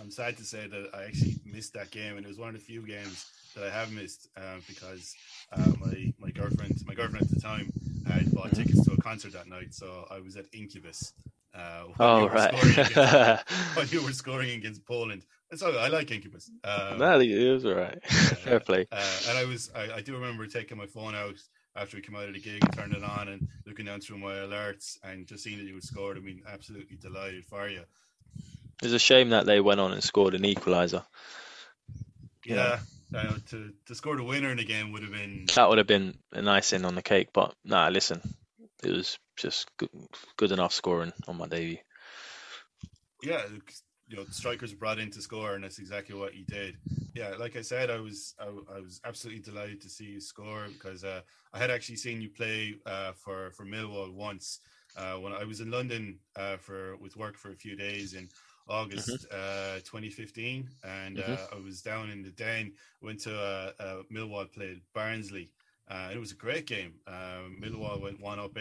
I'm 0.00 0.10
sad 0.10 0.36
to 0.38 0.44
say 0.44 0.66
that 0.66 0.90
I 0.94 1.04
actually 1.04 1.36
missed 1.44 1.74
that 1.74 1.90
game, 1.90 2.16
and 2.16 2.24
it 2.24 2.28
was 2.28 2.38
one 2.38 2.48
of 2.48 2.54
the 2.54 2.60
few 2.60 2.86
games 2.86 3.26
that 3.54 3.64
I 3.64 3.70
have 3.70 3.92
missed 3.92 4.28
uh, 4.36 4.56
because 4.66 5.14
uh, 5.52 5.72
my 5.80 6.12
my 6.18 6.30
girlfriend 6.30 6.80
my 6.86 6.94
girlfriend 6.94 7.26
at 7.26 7.30
the 7.30 7.40
time 7.40 7.70
had 8.06 8.32
bought 8.34 8.54
tickets 8.54 8.86
to 8.86 8.92
a 8.92 8.96
concert 8.96 9.32
that 9.32 9.48
night, 9.48 9.74
so 9.74 10.06
I 10.10 10.20
was 10.20 10.36
at 10.36 10.46
Incubus. 10.52 11.12
Uh, 11.58 11.84
oh 11.98 12.28
right! 12.28 12.54
against, 12.54 12.94
while 13.74 13.86
you 13.86 14.02
were 14.02 14.12
scoring 14.12 14.50
against 14.50 14.84
Poland, 14.86 15.24
and 15.50 15.58
so 15.58 15.76
I 15.76 15.88
like 15.88 16.10
Incubus. 16.10 16.50
Um, 16.62 16.98
no, 16.98 17.18
it 17.18 17.52
was 17.52 17.64
all 17.64 17.74
right. 17.74 18.02
Fair 18.06 18.60
play. 18.60 18.86
Uh, 18.92 19.18
and 19.28 19.38
I 19.38 19.44
was 19.44 19.70
I, 19.74 19.96
I 19.96 20.00
do 20.00 20.14
remember 20.14 20.46
taking 20.46 20.78
my 20.78 20.86
phone 20.86 21.16
out 21.16 21.34
after 21.74 21.96
we 21.96 22.02
came 22.02 22.14
out 22.14 22.28
of 22.28 22.34
the 22.34 22.40
gig 22.40 22.62
and 22.62 22.72
turned 22.72 22.94
it 22.94 23.02
on 23.02 23.28
and 23.28 23.48
looking 23.66 23.86
down 23.86 24.00
through 24.00 24.18
my 24.18 24.34
alerts 24.34 24.98
and 25.02 25.26
just 25.26 25.42
seeing 25.42 25.58
that 25.58 25.64
you 25.64 25.74
had 25.74 25.82
scored. 25.82 26.16
I 26.16 26.20
mean, 26.20 26.42
absolutely 26.48 26.96
delighted 26.96 27.44
for 27.44 27.68
you. 27.68 27.82
It's 28.80 28.92
a 28.92 28.98
shame 28.98 29.30
that 29.30 29.46
they 29.46 29.60
went 29.60 29.80
on 29.80 29.92
and 29.92 30.02
scored 30.02 30.34
an 30.34 30.42
equaliser. 30.42 31.04
Yeah, 32.46 32.78
uh, 33.12 33.34
to 33.48 33.72
to 33.86 33.94
score 33.94 34.16
the 34.16 34.22
winner 34.22 34.50
in 34.50 34.58
the 34.58 34.64
game 34.64 34.92
would 34.92 35.02
have 35.02 35.12
been 35.12 35.46
that 35.56 35.68
would 35.68 35.78
have 35.78 35.88
been 35.88 36.18
a 36.32 36.40
nice 36.40 36.72
in 36.72 36.84
on 36.84 36.94
the 36.94 37.02
cake. 37.02 37.30
But 37.32 37.54
nah, 37.64 37.88
listen, 37.88 38.20
it 38.82 38.90
was 38.90 39.18
just 39.36 39.68
good, 39.76 39.90
good 40.36 40.52
enough 40.52 40.72
scoring 40.72 41.12
on 41.26 41.36
my 41.36 41.46
debut. 41.46 41.78
Yeah, 43.22 43.42
you 44.08 44.16
know, 44.16 44.24
strikers 44.30 44.72
brought 44.72 44.98
in 44.98 45.10
to 45.10 45.20
score, 45.20 45.54
and 45.54 45.64
that's 45.64 45.78
exactly 45.78 46.14
what 46.14 46.32
he 46.32 46.44
did. 46.44 46.76
Yeah, 47.14 47.34
like 47.38 47.56
I 47.56 47.62
said, 47.62 47.90
I 47.90 48.00
was 48.00 48.34
I, 48.40 48.46
I 48.46 48.80
was 48.80 49.00
absolutely 49.04 49.42
delighted 49.42 49.80
to 49.82 49.88
see 49.88 50.04
you 50.04 50.20
score 50.20 50.66
because 50.72 51.04
uh, 51.04 51.20
I 51.52 51.58
had 51.58 51.70
actually 51.70 51.96
seen 51.96 52.22
you 52.22 52.30
play 52.30 52.76
uh, 52.86 53.12
for 53.12 53.50
for 53.52 53.66
Millwall 53.66 54.12
once 54.12 54.60
uh, 54.96 55.14
when 55.14 55.32
I 55.32 55.44
was 55.44 55.60
in 55.60 55.70
London 55.70 56.18
uh, 56.36 56.56
for 56.56 56.96
with 56.96 57.16
work 57.16 57.36
for 57.36 57.50
a 57.50 57.56
few 57.56 57.76
days 57.76 58.14
in 58.14 58.28
August 58.68 59.08
mm-hmm. 59.08 59.76
Uh, 59.76 59.80
2015, 59.80 60.68
and 60.84 61.16
mm-hmm. 61.18 61.32
Uh, 61.32 61.56
I 61.56 61.60
was 61.60 61.82
down 61.82 62.10
in 62.10 62.22
the 62.22 62.30
Den. 62.30 62.72
Went 63.02 63.20
to 63.20 63.74
Millwall 64.12 64.50
played 64.50 64.80
Barnsley. 64.94 65.50
Uh, 65.90 66.10
it 66.12 66.18
was 66.18 66.32
a 66.32 66.36
great 66.36 66.66
game. 66.66 66.94
Uh, 67.06 67.48
Millwall 67.60 68.00
went 68.00 68.20
one 68.20 68.38
up 68.38 68.56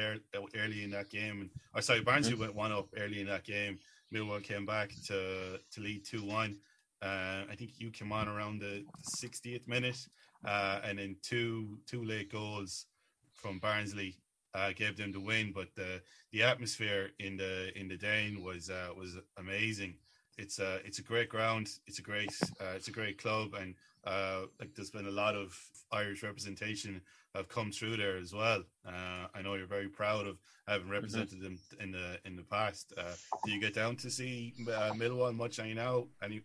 early 0.56 0.84
in 0.84 0.92
that 0.92 1.10
game, 1.10 1.42
and 1.42 1.50
or 1.76 1.82
sorry, 1.82 2.02
Barnsley 2.02 2.34
mm-hmm. 2.34 2.42
went 2.42 2.56
one 2.56 2.72
up 2.72 2.88
early 2.98 3.20
in 3.20 3.28
that 3.28 3.44
game, 3.44 3.78
Millwall 4.14 4.44
came 4.44 4.66
back 4.66 4.92
to 5.08 5.60
to 5.72 5.82
lead 5.82 6.06
two 6.06 6.24
one. 6.24 6.58
Uh, 7.02 7.44
I 7.50 7.56
think 7.56 7.80
you 7.80 7.92
came 7.92 8.12
on 8.12 8.28
around 8.28 8.60
the 8.60 8.84
60th 9.22 9.68
minute, 9.68 10.08
uh, 10.46 10.80
and 10.84 10.98
then 10.98 11.16
two 11.22 11.80
two 11.86 12.04
late 12.04 12.32
goals 12.32 12.86
from 13.34 13.60
Barnsley 13.60 14.18
uh, 14.56 14.72
gave 14.76 14.98
them 14.98 15.12
the 15.12 15.20
win. 15.20 15.52
But 15.54 15.76
the 15.76 16.02
the 16.32 16.44
atmosphere 16.44 17.12
in 17.20 17.38
the 17.38 17.78
in 17.78 17.88
the 17.88 17.98
Den 17.98 18.42
was 18.44 18.70
uh, 18.70 18.90
was 18.98 19.18
amazing. 19.38 19.96
It's 20.38 20.60
a 20.60 20.80
it's 20.86 21.00
a 21.00 21.04
great 21.04 21.30
ground. 21.30 21.70
It's 21.88 22.00
a 22.00 22.02
great 22.02 22.32
uh, 22.62 22.74
it's 22.76 22.88
a 22.88 22.92
great 22.92 23.18
club, 23.18 23.54
and 23.60 23.76
uh, 24.06 24.42
like 24.60 24.74
there's 24.76 24.92
been 24.92 25.08
a 25.08 25.12
lot 25.12 25.36
of 25.36 25.58
Irish 25.92 26.24
representation 26.24 27.02
have 27.36 27.48
come 27.48 27.72
through 27.72 27.98
there 27.98 28.18
as 28.18 28.34
well. 28.34 28.64
Uh, 28.86 29.28
I 29.34 29.42
know 29.42 29.56
you're 29.56 29.68
very 29.68 29.88
proud 29.88 30.28
of 30.28 30.38
having 30.68 30.84
mm-hmm. 30.84 30.94
represented 30.94 31.40
mm-hmm. 31.40 31.44
them 31.44 31.60
in 31.80 31.92
the 31.92 32.20
in 32.26 32.36
the 32.36 32.44
past. 32.44 32.94
Uh, 32.98 33.14
do 33.46 33.52
you 33.52 33.60
get 33.60 33.74
down 33.74 33.96
to 33.98 34.10
see 34.10 34.54
uh, 34.68 34.92
Millwall 34.94 35.36
much 35.36 35.60
I 35.60 35.74
know 35.74 36.08
Any 36.22 36.42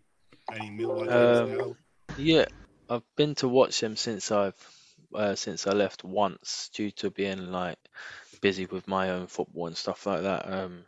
any 0.52 0.70
Millwall 0.70 1.10
um, 1.10 1.56
now? 1.56 1.76
Yeah, 2.16 2.46
I've 2.88 3.02
been 3.16 3.34
to 3.36 3.48
watch 3.48 3.80
them 3.80 3.96
since 3.96 4.30
I've 4.30 4.54
uh, 5.14 5.34
since 5.34 5.66
I 5.66 5.72
left 5.72 6.04
once 6.04 6.70
due 6.74 6.90
to 6.92 7.10
being 7.10 7.50
like 7.50 7.78
busy 8.40 8.66
with 8.66 8.88
my 8.88 9.10
own 9.10 9.26
football 9.26 9.66
and 9.66 9.76
stuff 9.76 10.06
like 10.06 10.22
that. 10.22 10.50
Um, 10.50 10.84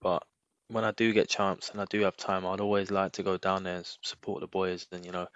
but 0.00 0.22
when 0.68 0.84
I 0.84 0.92
do 0.92 1.12
get 1.12 1.28
chance 1.28 1.70
and 1.70 1.80
I 1.80 1.86
do 1.86 2.02
have 2.02 2.16
time, 2.16 2.46
I'd 2.46 2.60
always 2.60 2.90
like 2.90 3.12
to 3.12 3.22
go 3.22 3.38
down 3.38 3.62
there 3.64 3.76
and 3.76 3.86
support 4.02 4.40
the 4.40 4.46
boys 4.46 4.86
and 4.92 5.04
you 5.04 5.12
know 5.12 5.28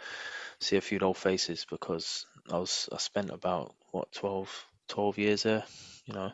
see 0.60 0.76
a 0.76 0.80
few 0.80 0.98
old 1.00 1.16
faces 1.16 1.66
because 1.68 2.26
I 2.50 2.58
was 2.58 2.88
I 2.92 2.98
spent 2.98 3.30
about 3.30 3.74
what 3.90 4.12
12, 4.12 4.66
12 4.88 5.18
years 5.18 5.42
there. 5.44 5.64
You 6.06 6.14
know, 6.14 6.32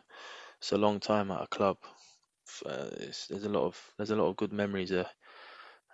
it's 0.59 0.71
a 0.71 0.77
long 0.77 0.99
time 0.99 1.31
at 1.31 1.43
a 1.43 1.47
club. 1.47 1.77
Uh, 2.65 2.89
there's 3.29 3.43
a 3.45 3.49
lot 3.49 3.65
of 3.65 3.93
there's 3.97 4.11
a 4.11 4.15
lot 4.15 4.27
of 4.27 4.37
good 4.37 4.51
memories 4.51 4.89
there, 4.89 5.09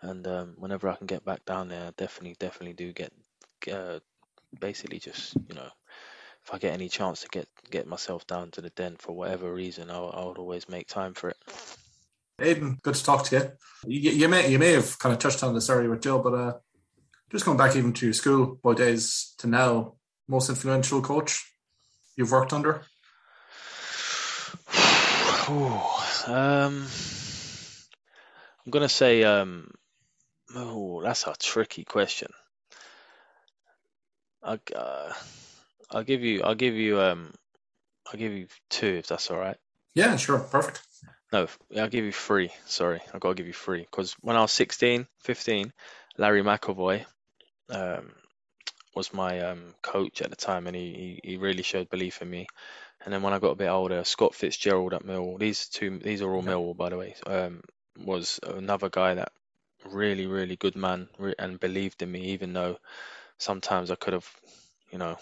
and 0.02 0.26
um, 0.28 0.56
whenever 0.58 0.90
I 0.90 0.96
can 0.96 1.08
get 1.08 1.26
back 1.26 1.46
down 1.46 1.70
there, 1.70 1.88
I 1.88 1.92
definitely 1.98 2.36
definitely 2.40 2.74
do 2.74 2.94
get, 2.94 3.12
uh, 3.72 4.00
basically 4.60 5.00
just 5.00 5.36
you 5.50 5.56
know 5.56 5.70
if 6.44 6.54
I 6.54 6.60
get 6.60 6.74
any 6.74 6.90
chance 6.90 7.22
to 7.22 7.28
get 7.30 7.48
get 7.72 7.88
myself 7.88 8.26
down 8.28 8.52
to 8.52 8.62
the 8.62 8.70
den 8.72 8.96
for 8.98 9.14
whatever 9.14 9.54
reason, 9.54 9.92
I, 9.92 9.98
I 9.98 10.26
would 10.26 10.38
always 10.38 10.70
make 10.70 10.88
time 10.88 11.14
for 11.14 11.30
it. 11.30 11.38
Aiden, 12.40 12.82
good 12.82 12.96
to 12.96 13.04
talk 13.04 13.24
to 13.26 13.36
you. 13.36 13.52
You, 13.88 14.12
you 14.12 14.28
may 14.28 14.50
you 14.50 14.60
may 14.60 14.74
have 14.74 15.00
kind 15.00 15.14
of 15.14 15.20
touched 15.20 15.44
on 15.44 15.54
this 15.54 15.70
earlier 15.70 15.90
with 15.90 16.02
Joe, 16.02 16.20
but 16.20 16.34
uh, 16.34 16.54
just 17.32 17.46
going 17.46 17.58
back 17.58 17.76
even 17.76 17.94
to 17.94 18.08
your 18.08 18.14
school 18.14 18.60
boy 18.62 18.74
days 18.74 19.34
to 19.38 19.48
now, 19.48 19.94
most 20.28 20.50
influential 20.50 21.02
coach 21.02 21.50
you've 22.18 22.32
worked 22.32 22.52
under? 22.52 22.82
um, 26.28 26.88
I'm 28.66 28.72
gonna 28.72 28.90
say, 28.90 29.24
um, 29.24 29.72
oh, 30.56 31.02
that's 31.02 31.28
a 31.28 31.36
tricky 31.40 31.86
question. 31.86 32.32
I, 34.44 34.60
uh, 34.76 35.14
I'll 35.90 36.04
give 36.04 36.22
you, 36.22 36.44
I'll 36.44 36.56
give 36.56 36.76
you, 36.76 37.00
um, 37.00 37.34
I'll 38.08 38.20
give 38.20 38.34
you 38.34 38.48
two 38.70 38.88
if 38.88 39.08
that's 39.08 39.32
all 39.32 39.38
right. 39.38 39.58
Yeah, 39.94 40.18
sure, 40.18 40.40
perfect. 40.40 40.82
No, 41.36 41.48
I'll 41.78 41.90
give 41.90 42.06
you 42.06 42.14
three. 42.14 42.50
Sorry, 42.66 43.02
I've 43.14 43.20
got 43.20 43.28
to 43.28 43.36
give 43.36 43.48
you 43.48 43.52
three 43.52 43.82
because 43.82 44.16
when 44.22 44.38
I 44.38 44.42
was 44.42 44.54
16, 44.54 45.06
15, 45.20 45.74
Larry 46.18 46.42
McAvoy 46.42 47.06
um, 47.70 48.14
was 48.96 49.14
my 49.14 49.42
um, 49.42 49.76
coach 49.82 50.22
at 50.22 50.30
the 50.30 50.38
time, 50.38 50.66
and 50.66 50.74
he, 50.74 51.20
he, 51.22 51.32
he 51.32 51.36
really 51.38 51.62
showed 51.62 51.90
belief 51.90 52.22
in 52.22 52.30
me. 52.30 52.48
And 53.04 53.14
then 53.14 53.22
when 53.22 53.34
I 53.34 53.40
got 53.40 53.50
a 53.50 53.56
bit 53.56 53.68
older, 53.68 54.06
Scott 54.06 54.34
Fitzgerald 54.34 54.94
at 54.94 55.04
Mill, 55.04 55.38
these 55.38 55.68
two, 55.68 56.00
these 56.00 56.22
are 56.22 56.32
all 56.32 56.42
yeah. 56.42 56.52
Millwall, 56.52 56.78
by 56.78 56.88
the 56.88 56.98
way, 56.98 57.16
um, 57.28 57.64
was 58.00 58.40
another 58.42 58.88
guy 58.88 59.16
that 59.16 59.34
really, 59.84 60.28
really 60.28 60.56
good 60.56 60.78
man 60.78 61.10
and 61.38 61.60
believed 61.60 62.02
in 62.02 62.14
me, 62.14 62.28
even 62.28 62.54
though 62.54 62.78
sometimes 63.40 63.92
I 63.92 63.96
could 63.96 64.14
have, 64.14 64.30
you 64.90 65.00
know, 65.00 65.18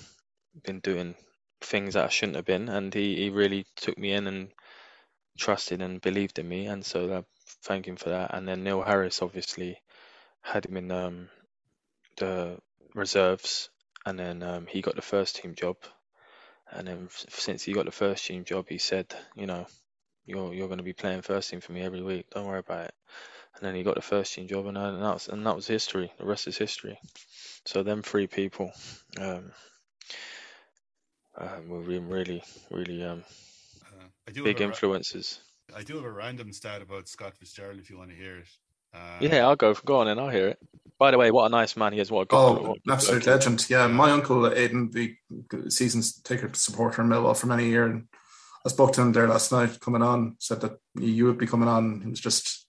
been 0.64 0.80
doing 0.80 1.16
things 1.60 1.96
that 1.96 2.06
I 2.06 2.10
shouldn't 2.10 2.36
have 2.36 2.46
been. 2.46 2.70
And 2.70 2.94
he, 2.94 3.16
he 3.16 3.30
really 3.32 3.66
took 3.76 3.98
me 3.98 4.12
in 4.12 4.28
and 4.28 4.50
trusted 5.38 5.82
and 5.82 6.02
believed 6.02 6.40
in 6.40 6.48
me, 6.48 6.68
and 6.68 6.86
so 6.86 7.14
I 7.14 7.24
thank 7.64 7.88
him 7.88 7.96
for 7.96 8.10
that. 8.10 8.34
And 8.34 8.48
then 8.48 8.64
Neil 8.64 8.82
Harris 8.82 9.22
obviously 9.22 9.80
had 10.42 10.66
him 10.66 10.78
in 10.78 10.92
um, 10.92 11.30
the 12.18 12.58
reserves, 12.94 13.70
and 14.06 14.18
then 14.20 14.44
um, 14.44 14.68
he 14.68 14.82
got 14.82 14.96
the 14.96 15.02
first 15.02 15.38
team 15.38 15.56
job. 15.56 15.78
And 16.72 16.88
then 16.88 17.10
since 17.30 17.64
he 17.64 17.74
got 17.74 17.86
the 17.86 17.92
first 17.92 18.26
team 18.26 18.46
job, 18.46 18.68
he 18.68 18.78
said, 18.78 19.14
you 19.36 19.46
know, 19.46 19.68
you're 20.26 20.54
you're 20.54 20.68
going 20.68 20.80
to 20.80 20.84
be 20.84 20.94
playing 20.94 21.22
first 21.22 21.50
team 21.50 21.62
for 21.62 21.72
me 21.72 21.82
every 21.82 22.02
week. 22.02 22.30
Don't 22.32 22.48
worry 22.48 22.60
about 22.60 22.86
it. 22.86 22.94
And 23.56 23.68
then 23.68 23.76
he 23.76 23.84
got 23.84 23.96
the 23.96 24.02
first 24.02 24.34
team 24.34 24.48
job, 24.48 24.66
and, 24.66 24.78
and 24.78 25.02
that 25.02 25.14
was 25.14 25.28
and 25.28 25.46
that 25.46 25.56
was 25.56 25.68
history. 25.68 26.12
The 26.18 26.26
rest 26.26 26.48
is 26.48 26.58
history. 26.58 26.98
So 27.66 27.84
them 27.84 28.02
three 28.02 28.28
people, 28.28 28.72
um, 29.20 29.52
um, 31.38 31.70
were 31.70 31.82
really, 31.82 32.44
really 32.70 33.04
um, 33.04 33.24
Uh, 33.94 34.06
I 34.28 34.32
do 34.32 34.44
big 34.44 34.58
have 34.58 34.62
a, 34.62 34.68
ra- 34.68 34.74
influences. 34.74 35.40
I 35.76 35.84
do 35.84 35.96
have 35.96 36.06
a 36.06 36.12
random 36.12 36.52
stat 36.52 36.82
about 36.82 37.08
Scott 37.08 37.36
Fitzgerald 37.38 37.80
if 37.80 37.90
you 37.90 37.98
want 37.98 38.10
to 38.10 38.16
hear 38.16 38.38
it. 38.38 38.48
Uh, 38.94 39.18
Yeah, 39.22 39.48
I'll 39.48 39.56
go. 39.56 39.74
Go 39.74 39.98
on, 39.98 40.08
and 40.08 40.20
I'll 40.20 40.30
hear 40.30 40.50
it. 40.50 40.60
By 41.00 41.12
the 41.12 41.18
way, 41.18 41.32
what 41.32 41.46
a 41.46 41.50
nice 41.50 41.76
man 41.76 41.94
he 41.94 42.00
is. 42.00 42.12
What 42.12 42.22
a 42.22 42.26
good. 42.26 42.38
Oh, 42.38 42.54
what 42.54 42.78
a 42.88 42.94
absolute 42.94 43.26
legend. 43.26 43.66
Yeah, 43.70 43.88
my 43.88 44.12
uncle 44.12 44.42
Aiden, 44.42 44.92
the 44.92 45.72
season's 45.72 46.22
ticket 46.22 46.56
supporter 46.56 47.02
in 47.02 47.10
Millwall 47.10 47.38
for 47.38 47.48
many 47.48 47.66
years. 47.66 47.92
And 47.92 48.08
I 48.66 48.70
spoke 48.70 48.94
to 48.94 49.02
him 49.02 49.12
there 49.12 49.28
last 49.28 49.52
night 49.52 49.80
coming 49.80 50.02
on, 50.02 50.36
said 50.40 50.62
that 50.62 50.78
you 50.96 51.26
would 51.26 51.38
be 51.38 51.48
coming 51.48 51.68
on. 51.68 52.02
He 52.02 52.10
was 52.10 52.20
just 52.20 52.68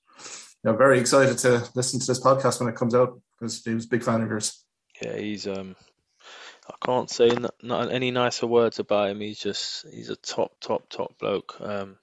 you 0.65 0.71
know, 0.71 0.77
very 0.77 0.99
excited 0.99 1.39
to 1.39 1.69
listen 1.75 2.01
to 2.01 2.07
this 2.07 2.21
podcast 2.21 2.59
when 2.61 2.69
it 2.69 2.77
comes 2.77 2.95
out 2.95 3.21
because 3.39 3.63
he 3.63 3.75
was 3.75 3.85
a 3.85 3.89
big 3.89 4.03
fan 4.03 4.23
of 4.23 4.29
yours. 4.29 4.65
Yeah, 5.03 5.17
he's 5.17 5.47
um. 5.47 5.77
I 6.67 6.75
can't 6.85 7.11
say 7.11 7.31
not 7.63 7.93
any 7.93 8.11
nicer 8.11 8.47
words 8.47 8.79
about 8.79 9.11
him. 9.11 9.21
He's 9.21 9.39
just 9.39 9.87
he's 9.89 10.11
a 10.11 10.17
top, 10.17 10.53
top, 10.61 10.89
top 10.89 11.19
bloke. 11.19 11.57
Um, 11.61 11.97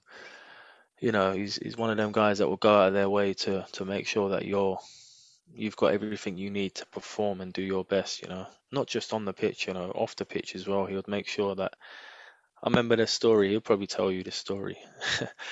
you 1.00 1.12
know, 1.12 1.32
he's 1.32 1.56
he's 1.56 1.78
one 1.78 1.90
of 1.90 1.98
them 1.98 2.12
guys 2.12 2.38
that 2.38 2.48
will 2.48 2.58
go 2.58 2.82
out 2.82 2.90
of 2.90 2.94
their 2.94 3.10
way 3.10 3.34
to 3.34 3.66
to 3.74 3.86
make 3.86 4.06
sure 4.06 4.30
that 4.30 4.46
you're 4.46 4.80
you've 5.54 5.76
got 5.76 5.94
everything 5.94 6.38
you 6.38 6.52
need 6.52 6.76
to 6.76 6.86
perform 6.88 7.42
and 7.42 7.52
do 7.52 7.64
your 7.64 7.84
best. 7.84 8.22
You 8.22 8.30
know, 8.30 8.48
not 8.72 8.88
just 8.88 9.14
on 9.14 9.26
the 9.26 9.34
pitch. 9.34 9.68
You 9.68 9.74
know, 9.74 9.92
off 9.92 10.16
the 10.16 10.26
pitch 10.26 10.56
as 10.56 10.68
well. 10.68 10.86
He 10.86 10.96
would 10.96 11.08
make 11.08 11.28
sure 11.28 11.56
that. 11.56 11.74
I 12.64 12.70
remember 12.70 12.96
this 12.96 13.12
story. 13.12 13.50
He'll 13.50 13.62
probably 13.62 13.88
tell 13.88 14.12
you 14.12 14.24
this 14.24 14.36
story. 14.36 14.78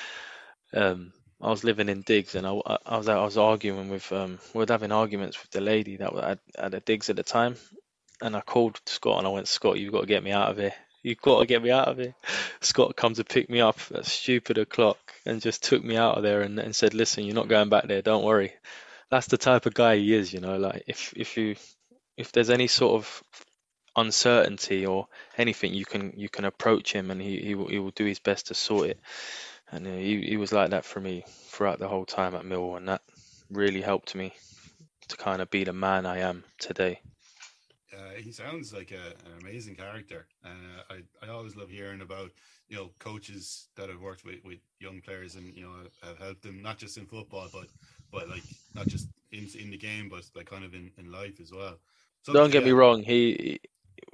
um, 0.76 1.12
I 1.42 1.50
was 1.50 1.64
living 1.64 1.90
in 1.90 2.02
digs 2.02 2.36
and 2.36 2.46
I, 2.46 2.52
I, 2.66 2.78
I 2.86 2.98
was 2.98 3.08
I 3.08 3.24
was 3.24 3.38
arguing 3.38 3.90
with 3.90 4.12
um 4.12 4.40
we 4.54 4.60
were 4.60 4.66
having 4.68 4.92
arguments 4.92 5.42
with 5.42 5.52
the 5.52 5.62
lady 5.62 5.98
that 5.98 6.14
was 6.14 6.24
at, 6.24 6.40
at 6.56 6.72
the 6.72 6.82
digs 6.82 7.10
at 7.10 7.16
the 7.16 7.24
time 7.24 7.56
and 8.22 8.36
I 8.36 8.42
called 8.42 8.80
Scott 8.86 9.20
and 9.20 9.28
I 9.28 9.32
went 9.32 9.48
Scott 9.48 9.80
you've 9.80 9.94
got 9.94 10.02
to 10.02 10.08
get 10.08 10.24
me 10.24 10.32
out 10.32 10.52
of 10.52 10.58
here. 10.58 10.74
You've 11.02 11.22
got 11.22 11.40
to 11.40 11.46
get 11.46 11.64
me 11.64 11.72
out 11.72 11.88
of 11.88 11.98
here. 11.98 12.14
Scott 12.60 12.96
comes 12.96 13.18
to 13.18 13.24
pick 13.24 13.50
me 13.50 13.62
up 13.62 13.80
at 13.94 14.06
stupid 14.06 14.58
o'clock 14.58 14.98
and 15.26 15.42
just 15.42 15.64
took 15.64 15.84
me 15.84 15.96
out 15.96 16.18
of 16.18 16.24
there 16.24 16.42
and, 16.42 16.60
and 16.60 16.76
said 16.76 16.94
listen 16.94 17.24
you're 17.24 17.36
not 17.36 17.48
going 17.48 17.70
back 17.70 17.88
there. 17.88 18.02
Don't 18.02 18.26
worry. 18.26 18.54
That's 19.10 19.28
the 19.28 19.38
type 19.38 19.66
of 19.66 19.74
guy 19.74 19.98
he 19.98 20.14
is 20.14 20.34
you 20.34 20.40
know 20.40 20.58
like 20.58 20.84
if 20.88 21.14
if 21.16 21.38
you 21.38 21.56
if 22.18 22.32
there's 22.32 22.50
any 22.50 22.68
sort 22.68 22.96
of 22.96 23.24
uncertainty 23.96 24.86
or 24.86 25.08
anything 25.38 25.74
you 25.74 25.86
can 25.86 26.14
you 26.16 26.30
can 26.30 26.46
approach 26.46 26.92
him 26.92 27.12
and 27.12 27.22
he 27.22 27.38
he 27.40 27.56
will, 27.56 27.68
he 27.68 27.80
will 27.80 27.92
do 27.92 28.06
his 28.06 28.20
best 28.20 28.48
to 28.48 28.54
sort 28.54 28.90
it. 28.90 29.00
And 29.72 29.86
uh, 29.86 29.92
he, 29.92 30.22
he 30.22 30.38
was 30.38 30.52
like 30.52 30.72
that 30.72 30.86
for 30.86 31.00
me 31.00 31.24
throughout 31.28 31.80
the 31.80 31.88
whole 31.88 32.06
time 32.06 32.34
at 32.34 32.44
Millwall, 32.44 32.78
and 32.78 32.88
that 32.88 33.02
really 33.52 33.82
helped 33.82 34.16
me 34.16 34.34
to 35.10 35.18
kind 35.18 35.42
of 35.42 35.52
be 35.52 35.64
the 35.64 35.74
man 35.74 36.06
I 36.06 36.20
am 36.20 36.44
today. 36.58 37.02
Uh, 37.94 38.14
he 38.18 38.32
sounds 38.32 38.74
like 38.74 38.92
a, 38.92 39.14
an 39.26 39.34
amazing 39.42 39.76
character. 39.76 40.28
Uh, 40.46 40.84
I, 40.90 41.26
I 41.26 41.30
always 41.30 41.56
love 41.56 41.70
hearing 41.70 42.02
about 42.02 42.32
you 42.68 42.76
know 42.78 42.92
coaches 43.00 43.70
that 43.76 43.90
have 43.90 44.02
worked 44.02 44.24
with, 44.26 44.44
with 44.44 44.60
young 44.80 45.02
players 45.02 45.36
and 45.36 45.56
you 45.56 45.64
know 45.64 45.74
have 46.04 46.18
helped 46.20 46.44
them 46.44 46.62
not 46.62 46.78
just 46.78 46.98
in 46.98 47.06
football 47.06 47.50
but 47.52 47.68
but 48.12 48.30
like 48.30 48.46
not 48.76 48.88
just 48.88 49.10
in 49.32 49.48
in 49.60 49.72
the 49.72 49.78
game 49.78 50.10
but 50.10 50.24
like 50.36 50.46
kind 50.50 50.64
of 50.66 50.74
in, 50.74 50.92
in 50.98 51.12
life 51.12 51.40
as 51.42 51.52
well. 51.52 51.78
So, 52.24 52.34
Don't 52.34 52.52
get 52.52 52.64
me 52.64 52.72
wrong, 52.72 53.04
he 53.04 53.60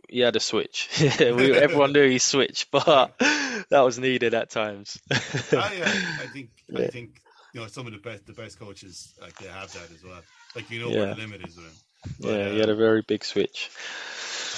he 0.09 0.19
had 0.19 0.35
a 0.35 0.39
switch. 0.39 0.89
we, 1.19 1.55
everyone 1.57 1.93
knew 1.93 2.09
he 2.09 2.19
switched, 2.19 2.71
but 2.71 3.17
that 3.19 3.81
was 3.81 3.99
needed 3.99 4.33
at 4.33 4.49
times. 4.49 4.99
I, 5.55 5.81
uh, 5.81 6.23
I 6.23 6.27
think 6.27 6.49
I 6.75 6.83
think 6.85 7.21
you 7.53 7.61
know 7.61 7.67
some 7.67 7.87
of 7.87 7.93
the 7.93 7.99
best 7.99 8.25
the 8.25 8.33
best 8.33 8.59
coaches 8.59 9.13
like 9.21 9.37
they 9.37 9.47
have 9.47 9.71
that 9.73 9.91
as 9.91 10.03
well. 10.03 10.21
Like 10.55 10.69
you 10.69 10.79
know 10.79 10.91
Yeah. 10.91 11.05
what 11.05 11.09
the 11.09 11.15
limit 11.15 11.41
is 11.41 11.57
with 11.57 11.65
him. 11.67 11.79
But, 12.19 12.29
yeah, 12.29 12.49
he 12.49 12.59
had 12.59 12.69
a 12.69 12.75
very 12.75 13.01
big 13.01 13.23
switch. 13.23 13.69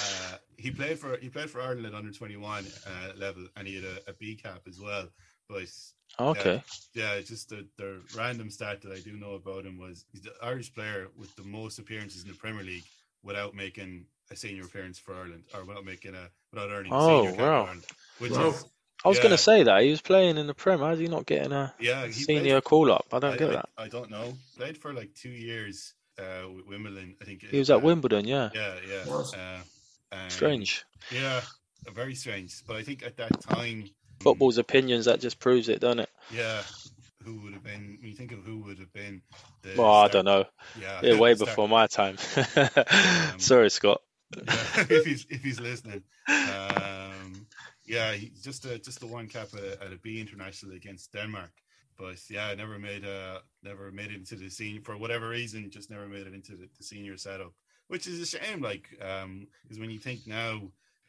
Uh, 0.00 0.36
he 0.56 0.70
played 0.70 0.98
for 0.98 1.16
he 1.18 1.28
played 1.28 1.50
for 1.50 1.60
Ireland 1.60 1.86
at 1.86 1.94
under 1.94 2.10
twenty 2.12 2.36
one 2.36 2.66
uh, 2.86 3.12
level, 3.16 3.46
and 3.56 3.66
he 3.66 3.76
had 3.76 3.84
a, 3.84 4.10
a 4.10 4.12
B 4.14 4.34
cap 4.36 4.62
as 4.68 4.80
well. 4.80 5.08
But 5.48 5.68
Okay. 6.20 6.62
yeah, 6.94 7.12
it's 7.14 7.28
just 7.30 7.48
the, 7.50 7.66
the 7.76 8.00
random 8.16 8.50
stat 8.50 8.82
that 8.82 8.92
I 8.92 8.98
do 9.00 9.12
know 9.16 9.34
about 9.34 9.64
him 9.64 9.78
was 9.78 10.04
he's 10.12 10.22
the 10.22 10.32
Irish 10.42 10.74
player 10.74 11.08
with 11.16 11.34
the 11.36 11.42
most 11.44 11.78
appearances 11.78 12.22
in 12.22 12.28
the 12.28 12.34
Premier 12.36 12.64
League 12.64 12.84
without 13.22 13.54
making 13.54 14.06
a 14.30 14.36
senior 14.36 14.64
appearance 14.64 14.98
for 14.98 15.14
Ireland, 15.14 15.44
or 15.54 15.64
without 15.64 15.84
making 15.84 16.14
a 16.14 16.28
without 16.52 16.70
earning 16.70 16.92
a 16.92 16.96
Oh, 16.96 17.18
senior 17.24 17.36
cap 17.36 17.40
wow. 17.40 17.62
Ireland, 17.64 17.84
which 18.18 18.32
Wow. 18.32 18.48
is 18.48 18.64
I 19.04 19.08
was 19.08 19.18
yeah. 19.18 19.22
going 19.22 19.30
to 19.36 19.38
say 19.38 19.62
that 19.62 19.82
he 19.82 19.90
was 19.90 20.00
playing 20.00 20.38
in 20.38 20.48
the 20.48 20.54
Prem. 20.54 20.80
How's 20.80 20.98
he 20.98 21.06
not 21.06 21.24
getting 21.24 21.52
a 21.52 21.72
yeah 21.78 22.10
senior 22.10 22.54
played, 22.60 22.64
call 22.64 22.90
up? 22.92 23.06
I 23.12 23.20
don't 23.20 23.34
I, 23.34 23.36
get 23.36 23.50
I- 23.50 23.52
that. 23.54 23.68
I, 23.78 23.88
don't 23.88 24.10
know. 24.10 24.34
Played 24.56 24.76
for 24.76 24.92
like 24.92 25.14
two 25.14 25.30
years 25.30 25.94
uh, 26.18 26.48
Wimbledon. 26.66 27.16
I 27.20 27.24
think 27.24 27.42
He 27.42 27.58
was 27.58 27.70
uh, 27.70 27.76
at 27.76 27.82
Wimbledon, 27.82 28.26
yeah. 28.26 28.50
Yeah, 28.54 28.74
yeah. 28.88 29.06
Was. 29.06 29.34
Uh, 29.34 29.60
Strange. 30.28 30.84
Yeah, 31.10 31.42
very 31.94 32.14
strange. 32.14 32.62
But 32.66 32.76
I 32.76 32.82
think 32.82 33.02
at 33.02 33.16
that 33.18 33.40
time, 33.42 33.84
Football's 34.20 34.58
opinions, 34.58 35.04
that 35.04 35.20
just 35.20 35.38
proves 35.38 35.68
it, 35.68 35.80
doesn't 35.80 36.00
it? 36.00 36.10
Yeah, 36.32 36.62
who 37.24 37.40
would 37.42 37.52
have 37.52 37.62
been? 37.62 37.98
When 38.00 38.10
you 38.10 38.16
think 38.16 38.32
of 38.32 38.40
who 38.40 38.58
would 38.64 38.78
have 38.78 38.92
been 38.92 39.22
the 39.62 39.74
Well, 39.76 39.92
I 39.92 40.08
don't 40.08 40.24
know. 40.24 40.44
Yeah, 40.80 41.00
Yeah, 41.02 41.18
way 41.18 41.34
start- 41.34 41.50
before 41.50 41.68
my 41.68 41.86
time. 41.86 42.16
Sorry, 43.38 43.70
Scott. 43.70 44.00
yeah, 44.36 44.42
if 44.90 45.04
he's 45.04 45.26
if 45.30 45.42
he's 45.42 45.60
listening. 45.60 46.02
Um, 46.28 47.46
yeah, 47.86 48.12
he, 48.12 48.32
just 48.42 48.64
a 48.66 48.78
just 48.78 49.00
the 49.00 49.06
one 49.06 49.28
cap 49.28 49.48
at 49.54 49.60
a, 49.62 49.84
at 49.84 49.92
a 49.92 49.98
B 50.02 50.20
international 50.20 50.72
against 50.72 51.12
Denmark. 51.12 51.50
But 51.98 52.18
yeah, 52.30 52.46
I 52.46 52.54
never 52.54 52.78
made 52.78 53.04
a 53.04 53.42
never 53.62 53.90
made 53.90 54.10
it 54.10 54.16
into 54.16 54.36
the 54.36 54.48
senior 54.50 54.80
for 54.82 54.96
whatever 54.96 55.28
reason. 55.28 55.70
Just 55.70 55.90
never 55.90 56.06
made 56.06 56.26
it 56.26 56.34
into 56.34 56.52
the, 56.52 56.68
the 56.76 56.84
senior 56.84 57.16
setup, 57.16 57.52
which 57.88 58.06
is 58.06 58.20
a 58.20 58.26
shame. 58.26 58.60
Like, 58.62 58.88
because 58.90 59.78
when 59.78 59.90
you 59.90 59.98
think 59.98 60.20
now, 60.26 60.60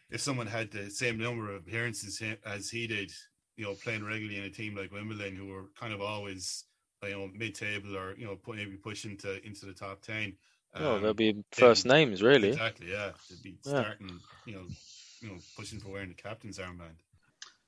if 0.10 0.20
someone 0.22 0.48
had 0.48 0.72
the 0.72 0.90
same 0.90 1.18
number 1.18 1.50
of 1.50 1.58
appearances 1.58 2.22
as 2.46 2.70
he 2.70 2.88
did, 2.88 3.12
you 3.56 3.66
know, 3.66 3.74
playing 3.76 4.04
regularly 4.04 4.40
in 4.40 4.46
a 4.46 4.50
team 4.50 4.76
like 4.76 4.92
Wimbledon, 4.92 5.36
who 5.36 5.48
were 5.48 5.66
kind 5.80 5.94
of 5.94 6.02
always 6.02 6.66
you 7.04 7.12
know 7.12 7.30
mid-table 7.34 7.96
or 7.96 8.16
you 8.18 8.26
know 8.26 8.38
maybe 8.48 8.76
pushing 8.76 9.16
to 9.18 9.46
into 9.46 9.66
the 9.66 9.74
top 9.74 10.02
ten. 10.02 10.34
Oh, 10.76 10.96
um, 10.96 11.04
they'll 11.04 11.14
be 11.14 11.44
first 11.52 11.86
names, 11.86 12.22
really. 12.22 12.50
Exactly, 12.50 12.92
yeah. 12.92 13.12
To 13.30 13.36
be 13.44 13.56
Yeah. 13.66 13.72
starting, 13.72 14.20
you 14.46 14.54
know, 14.56 14.64
you 15.22 15.30
know, 15.30 15.36
pushing 15.58 15.80
for 15.80 15.90
wearing 15.90 16.10
the 16.10 16.16
captain's 16.16 16.60
armband. 16.60 16.98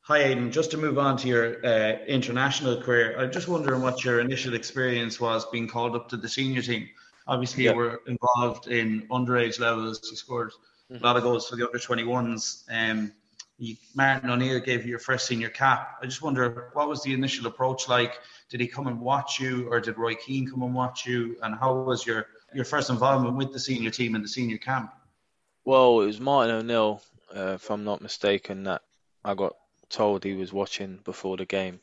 Hi, 0.03 0.23
Aiden. 0.23 0.51
Just 0.51 0.71
to 0.71 0.77
move 0.77 0.97
on 0.97 1.15
to 1.17 1.27
your 1.27 1.63
uh, 1.65 1.99
international 2.07 2.81
career, 2.81 3.15
I'm 3.19 3.31
just 3.31 3.47
wondering 3.47 3.81
what 3.81 4.03
your 4.03 4.19
initial 4.19 4.55
experience 4.55 5.19
was 5.19 5.45
being 5.51 5.67
called 5.67 5.95
up 5.95 6.09
to 6.09 6.17
the 6.17 6.27
senior 6.27 6.61
team. 6.61 6.89
Obviously, 7.27 7.65
Yeah. 7.65 7.71
you 7.71 7.77
were 7.77 8.01
involved 8.07 8.67
in 8.67 9.07
underage 9.09 9.59
levels. 9.59 9.99
You 10.09 10.17
scored 10.17 10.51
a 10.89 10.97
lot 10.97 11.17
of 11.17 11.23
goals 11.23 11.47
for 11.47 11.55
the 11.55 11.67
under 11.67 11.77
21s. 11.77 12.63
Um, 12.71 13.11
you, 13.59 13.75
Martin 13.93 14.31
O'Neill 14.31 14.59
gave 14.59 14.85
you 14.85 14.89
your 14.89 14.99
first 14.99 15.27
senior 15.27 15.49
cap. 15.49 15.97
I 16.01 16.07
just 16.07 16.23
wonder 16.23 16.71
what 16.73 16.89
was 16.89 17.03
the 17.03 17.13
initial 17.13 17.45
approach 17.45 17.87
like? 17.87 18.15
Did 18.49 18.59
he 18.59 18.67
come 18.67 18.87
and 18.87 18.99
watch 18.99 19.39
you, 19.39 19.69
or 19.69 19.79
did 19.79 19.99
Roy 19.99 20.15
Keane 20.15 20.49
come 20.49 20.63
and 20.63 20.73
watch 20.73 21.05
you? 21.05 21.37
And 21.43 21.53
how 21.55 21.75
was 21.75 22.05
your 22.07 22.25
your 22.55 22.65
first 22.65 22.89
involvement 22.89 23.37
with 23.37 23.53
the 23.53 23.59
senior 23.59 23.91
team 23.91 24.15
and 24.15 24.23
the 24.23 24.27
senior 24.27 24.57
camp? 24.57 24.91
Well, 25.63 26.01
it 26.01 26.07
was 26.07 26.19
Martin 26.19 26.55
O'Neill, 26.55 27.01
uh, 27.33 27.51
if 27.53 27.69
I'm 27.69 27.83
not 27.83 28.01
mistaken, 28.01 28.63
that 28.63 28.81
I 29.23 29.35
got 29.35 29.55
told 29.91 30.23
he 30.23 30.33
was 30.33 30.51
watching 30.51 30.99
before 31.03 31.37
the 31.37 31.45
game. 31.45 31.79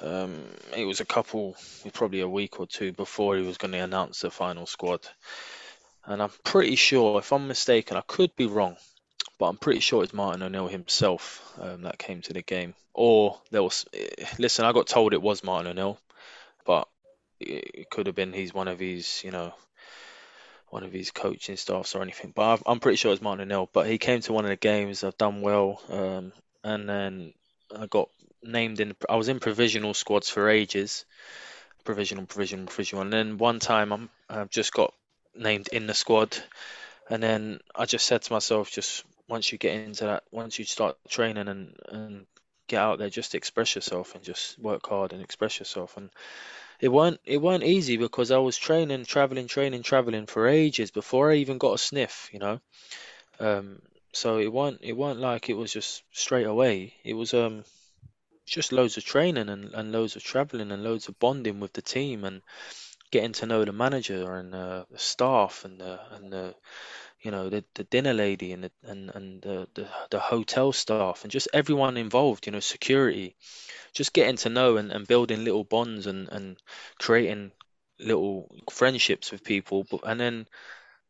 Um, 0.00 0.44
it 0.76 0.84
was 0.84 1.00
a 1.00 1.04
couple, 1.04 1.56
probably 1.92 2.20
a 2.20 2.28
week 2.28 2.60
or 2.60 2.66
two 2.66 2.92
before 2.92 3.36
he 3.36 3.42
was 3.42 3.58
going 3.58 3.72
to 3.72 3.78
announce 3.78 4.20
the 4.20 4.30
final 4.30 4.66
squad. 4.66 5.00
And 6.04 6.22
I'm 6.22 6.30
pretty 6.42 6.76
sure, 6.76 7.18
if 7.18 7.32
I'm 7.32 7.48
mistaken, 7.48 7.96
I 7.96 8.02
could 8.02 8.34
be 8.36 8.46
wrong, 8.46 8.76
but 9.38 9.46
I'm 9.46 9.56
pretty 9.56 9.80
sure 9.80 10.02
it's 10.02 10.12
Martin 10.12 10.42
O'Neill 10.42 10.68
himself 10.68 11.42
um, 11.60 11.82
that 11.82 11.98
came 11.98 12.20
to 12.22 12.32
the 12.32 12.42
game. 12.42 12.74
Or 12.92 13.40
there 13.50 13.62
was, 13.62 13.86
eh, 13.94 14.26
listen, 14.38 14.64
I 14.64 14.72
got 14.72 14.86
told 14.86 15.14
it 15.14 15.22
was 15.22 15.42
Martin 15.42 15.70
O'Neill, 15.70 15.98
but 16.66 16.88
it, 17.40 17.90
could 17.90 18.06
have 18.06 18.16
been 18.16 18.32
he's 18.32 18.54
one 18.54 18.68
of 18.68 18.78
his, 18.78 19.22
you 19.24 19.30
know, 19.30 19.54
one 20.68 20.84
of 20.84 20.92
his 20.92 21.10
coaching 21.10 21.56
staffs 21.56 21.94
or 21.94 22.02
anything. 22.02 22.32
But 22.34 22.52
I've, 22.52 22.62
I'm 22.66 22.80
pretty 22.80 22.96
sure 22.96 23.12
it's 23.12 23.22
Martin 23.22 23.50
O'Neill. 23.50 23.70
But 23.72 23.86
he 23.86 23.98
came 23.98 24.20
to 24.22 24.32
one 24.32 24.44
of 24.44 24.50
the 24.50 24.56
games. 24.56 25.04
I've 25.04 25.16
done 25.16 25.40
well, 25.40 25.80
um, 25.88 26.32
and 26.64 26.88
then 26.88 27.34
I 27.76 27.86
got 27.86 28.10
named 28.42 28.80
in. 28.80 28.96
I 29.08 29.16
was 29.16 29.28
in 29.28 29.40
provisional 29.40 29.94
squads 29.94 30.30
for 30.30 30.48
ages, 30.48 31.06
provisional, 31.84 32.26
provisional, 32.26 32.66
provisional, 32.66 33.02
and 33.02 33.12
then 33.12 33.38
one 33.38 33.60
time 33.60 33.92
I'm 33.92 34.10
I've 34.28 34.50
just 34.50 34.72
got 34.72 34.94
named 35.36 35.68
in 35.72 35.86
the 35.86 35.94
squad, 35.94 36.36
and 37.10 37.22
then 37.22 37.60
I 37.74 37.86
just 37.86 38.06
said 38.06 38.22
to 38.22 38.32
myself, 38.32 38.70
just 38.70 39.04
once 39.28 39.52
you 39.52 39.58
get 39.58 39.74
into 39.74 40.04
that, 40.06 40.24
once 40.32 40.58
you 40.58 40.64
start 40.64 40.96
training 41.08 41.48
and 41.48 41.76
and 41.88 42.26
get 42.68 42.80
out 42.80 42.98
there, 42.98 43.10
just 43.10 43.34
express 43.34 43.74
yourself 43.74 44.14
and 44.14 44.24
just 44.24 44.58
work 44.58 44.86
hard 44.88 45.12
and 45.12 45.22
express 45.22 45.58
yourself 45.58 45.96
and 45.98 46.10
it 46.80 46.88
weren't 46.88 47.20
it 47.24 47.38
weren't 47.40 47.64
easy 47.64 47.96
because 47.96 48.30
I 48.30 48.38
was 48.38 48.56
training, 48.58 49.04
traveling, 49.06 49.48
training, 49.48 49.82
traveling 49.82 50.26
for 50.26 50.48
ages 50.48 50.90
before 50.90 51.30
I 51.32 51.36
even 51.36 51.58
got 51.58 51.74
a 51.74 51.78
sniff, 51.78 52.30
you 52.32 52.38
know. 52.38 52.60
Um, 53.40 53.80
so 54.14 54.38
it 54.38 54.52
weren't 54.52 54.80
it 54.82 54.94
weren't 54.94 55.20
like 55.20 55.50
it 55.50 55.56
was 55.56 55.72
just 55.72 56.02
straight 56.12 56.46
away. 56.46 56.94
It 57.04 57.14
was 57.14 57.34
um 57.34 57.64
just 58.46 58.72
loads 58.72 58.96
of 58.96 59.04
training 59.04 59.48
and, 59.48 59.72
and 59.74 59.92
loads 59.92 60.16
of 60.16 60.22
traveling 60.24 60.70
and 60.72 60.84
loads 60.84 61.08
of 61.08 61.18
bonding 61.18 61.60
with 61.60 61.72
the 61.72 61.82
team 61.82 62.24
and 62.24 62.42
getting 63.10 63.32
to 63.32 63.46
know 63.46 63.64
the 63.64 63.72
manager 63.72 64.34
and 64.36 64.54
uh, 64.54 64.84
the 64.90 64.98
staff 64.98 65.64
and 65.64 65.80
the 65.80 66.00
and 66.12 66.32
the 66.32 66.54
you 67.22 67.30
know 67.30 67.48
the, 67.48 67.64
the 67.74 67.84
dinner 67.84 68.12
lady 68.14 68.52
and 68.52 68.64
the 68.64 68.72
and, 68.84 69.10
and 69.14 69.42
the, 69.42 69.68
the 69.74 69.88
the 70.10 70.20
hotel 70.20 70.72
staff 70.72 71.22
and 71.24 71.32
just 71.32 71.48
everyone 71.54 71.96
involved 71.96 72.46
you 72.46 72.52
know 72.52 72.60
security 72.60 73.34
just 73.94 74.12
getting 74.12 74.36
to 74.36 74.48
know 74.48 74.76
and, 74.76 74.92
and 74.92 75.06
building 75.08 75.44
little 75.44 75.64
bonds 75.64 76.06
and 76.06 76.28
and 76.30 76.56
creating 76.98 77.52
little 78.00 78.50
friendships 78.70 79.32
with 79.32 79.44
people 79.44 79.86
but 79.90 80.00
and 80.04 80.20
then 80.20 80.46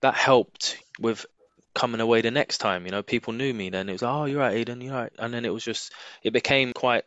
that 0.02 0.14
helped 0.14 0.78
with 1.00 1.26
coming 1.74 2.00
away 2.00 2.20
the 2.20 2.30
next 2.30 2.58
time 2.58 2.86
you 2.86 2.92
know 2.92 3.02
people 3.02 3.32
knew 3.32 3.52
me 3.52 3.70
then 3.70 3.88
it 3.88 3.92
was 3.92 4.02
oh 4.02 4.24
you're 4.24 4.40
right 4.40 4.66
Aiden 4.66 4.82
you're 4.82 4.94
right. 4.94 5.12
And 5.18 5.34
then 5.34 5.44
it 5.44 5.52
was 5.52 5.64
just 5.64 5.92
it 6.22 6.32
became 6.32 6.72
quite 6.72 7.04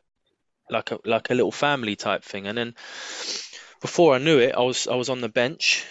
like 0.70 0.92
a 0.92 1.00
like 1.06 1.30
a 1.30 1.34
little 1.34 1.52
family 1.52 1.96
type 1.96 2.24
thing. 2.24 2.48
And 2.48 2.58
then 2.58 2.76
before 3.82 4.16
I 4.16 4.18
knew 4.18 4.40
it 4.40 4.56
I 4.56 4.62
was 4.62 4.88
I 4.88 4.96
was 4.96 5.10
on 5.10 5.22
the 5.22 5.30
bench 5.30 5.86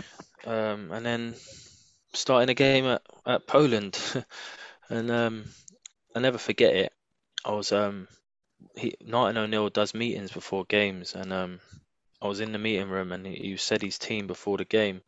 um, 0.47 0.93
and 0.93 1.05
then 1.05 1.35
starting 2.13 2.49
a 2.49 2.55
game 2.55 2.87
at, 2.87 3.03
at 3.27 3.47
Poland, 3.47 3.99
and 4.89 5.11
um, 5.11 5.45
I 6.15 6.21
never 6.21 6.39
forget 6.39 6.75
it. 6.75 6.93
I 7.45 7.53
was 7.53 7.73
um, 7.73 8.09
he 8.77 8.95
Martin 9.05 9.37
O'Neill 9.37 9.71
does 9.71 9.95
meetings 9.95 10.33
before 10.33 10.65
games, 10.65 11.15
and 11.15 11.33
um, 11.33 11.61
I 12.23 12.29
was 12.29 12.41
in 12.41 12.53
the 12.53 12.59
meeting 12.59 12.89
room, 12.89 13.13
and 13.13 13.27
he, 13.27 13.35
he 13.35 13.57
said 13.57 13.83
his 13.83 13.99
team 13.99 14.27
before 14.27 14.57
the 14.57 14.65
game, 14.65 15.03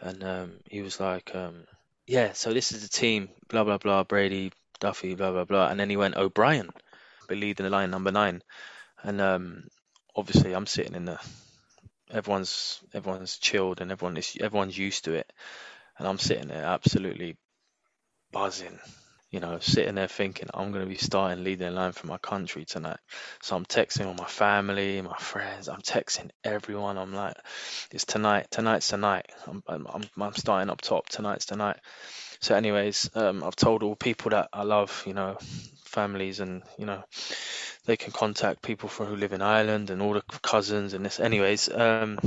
and 0.00 0.22
um, 0.24 0.52
he 0.68 0.82
was 0.82 1.00
like, 1.00 1.34
um, 1.34 1.64
"Yeah, 2.10 2.32
so 2.32 2.52
this 2.52 2.72
is 2.72 2.82
the 2.82 2.88
team, 2.88 3.28
blah 3.46 3.62
blah 3.62 3.78
blah, 3.78 4.02
Brady, 4.02 4.52
Duffy, 4.80 5.14
blah 5.14 5.30
blah 5.30 5.44
blah," 5.44 5.68
and 5.68 5.78
then 5.78 5.88
he 5.88 5.96
went 5.96 6.16
O'Brien, 6.16 6.70
but 7.28 7.36
leading 7.36 7.62
the 7.62 7.70
line 7.70 7.92
number 7.92 8.10
nine, 8.10 8.42
and 9.04 9.20
um, 9.20 9.68
obviously 10.16 10.52
I'm 10.52 10.66
sitting 10.66 10.96
in 10.96 11.04
the 11.04 11.20
everyone's 12.10 12.80
everyone's 12.92 13.38
chilled 13.38 13.80
and 13.80 13.92
everyone 13.92 14.16
is 14.16 14.36
everyone's 14.40 14.76
used 14.76 15.04
to 15.04 15.12
it. 15.12 15.32
And 15.98 16.08
I'm 16.08 16.18
sitting 16.18 16.48
there 16.48 16.64
absolutely 16.64 17.36
buzzing, 18.32 18.80
you 19.30 19.40
know, 19.40 19.58
sitting 19.60 19.94
there 19.94 20.08
thinking 20.08 20.48
I'm 20.52 20.72
going 20.72 20.84
to 20.84 20.88
be 20.88 20.96
starting 20.96 21.44
leading 21.44 21.74
line 21.74 21.92
for 21.92 22.06
my 22.06 22.18
country 22.18 22.64
tonight. 22.64 22.98
So 23.42 23.56
I'm 23.56 23.64
texting 23.64 24.06
all 24.06 24.14
my 24.14 24.26
family, 24.26 25.00
my 25.02 25.16
friends. 25.18 25.68
I'm 25.68 25.82
texting 25.82 26.30
everyone. 26.42 26.98
I'm 26.98 27.14
like, 27.14 27.36
it's 27.92 28.04
tonight. 28.04 28.48
Tonight's 28.50 28.88
tonight. 28.88 29.30
I'm 29.46 29.62
I'm 29.66 29.86
I'm 30.18 30.34
starting 30.34 30.70
up 30.70 30.80
top. 30.80 31.08
Tonight's 31.08 31.46
tonight. 31.46 31.78
So, 32.40 32.54
anyways, 32.54 33.10
um, 33.14 33.44
I've 33.44 33.56
told 33.56 33.82
all 33.82 33.94
people 33.94 34.30
that 34.30 34.48
I 34.52 34.62
love, 34.62 35.04
you 35.06 35.12
know, 35.12 35.36
families, 35.84 36.40
and 36.40 36.62
you 36.78 36.86
know, 36.86 37.04
they 37.84 37.96
can 37.96 38.12
contact 38.12 38.62
people 38.62 38.88
for 38.88 39.04
who 39.04 39.14
live 39.14 39.32
in 39.32 39.42
Ireland 39.42 39.90
and 39.90 40.00
all 40.00 40.14
the 40.14 40.22
cousins 40.42 40.94
and 40.94 41.04
this. 41.04 41.20
Anyways, 41.20 41.68
um, 41.68 42.18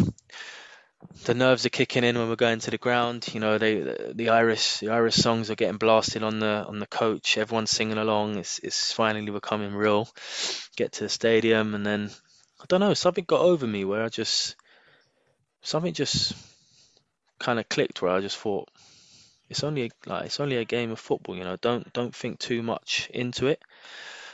the 1.25 1.33
nerves 1.33 1.65
are 1.65 1.69
kicking 1.69 2.03
in 2.03 2.17
when 2.17 2.29
we're 2.29 2.35
going 2.35 2.59
to 2.59 2.71
the 2.71 2.77
ground. 2.77 3.27
You 3.33 3.39
know, 3.39 3.57
they 3.57 3.79
the 4.13 4.29
Irish 4.29 4.79
the 4.79 4.89
Irish 4.89 5.15
songs 5.15 5.49
are 5.49 5.55
getting 5.55 5.77
blasted 5.77 6.23
on 6.23 6.39
the 6.39 6.65
on 6.67 6.79
the 6.79 6.87
coach. 6.87 7.37
Everyone's 7.37 7.71
singing 7.71 7.97
along. 7.97 8.37
It's 8.37 8.59
it's 8.59 8.91
finally 8.91 9.31
becoming 9.31 9.73
real. 9.73 10.09
Get 10.75 10.93
to 10.93 11.03
the 11.05 11.09
stadium 11.09 11.75
and 11.75 11.85
then 11.85 12.09
I 12.61 12.65
don't 12.67 12.79
know. 12.79 12.93
Something 12.93 13.25
got 13.25 13.41
over 13.41 13.67
me 13.67 13.85
where 13.85 14.03
I 14.03 14.09
just 14.09 14.55
something 15.61 15.93
just 15.93 16.33
kind 17.39 17.59
of 17.59 17.69
clicked 17.69 18.01
where 18.01 18.11
I 18.11 18.21
just 18.21 18.37
thought 18.37 18.69
it's 19.49 19.63
only 19.63 19.91
like 20.05 20.25
it's 20.25 20.39
only 20.39 20.57
a 20.57 20.65
game 20.65 20.91
of 20.91 20.99
football. 20.99 21.35
You 21.35 21.43
know, 21.43 21.57
don't 21.57 21.91
don't 21.93 22.15
think 22.15 22.39
too 22.39 22.63
much 22.63 23.09
into 23.13 23.47
it. 23.47 23.61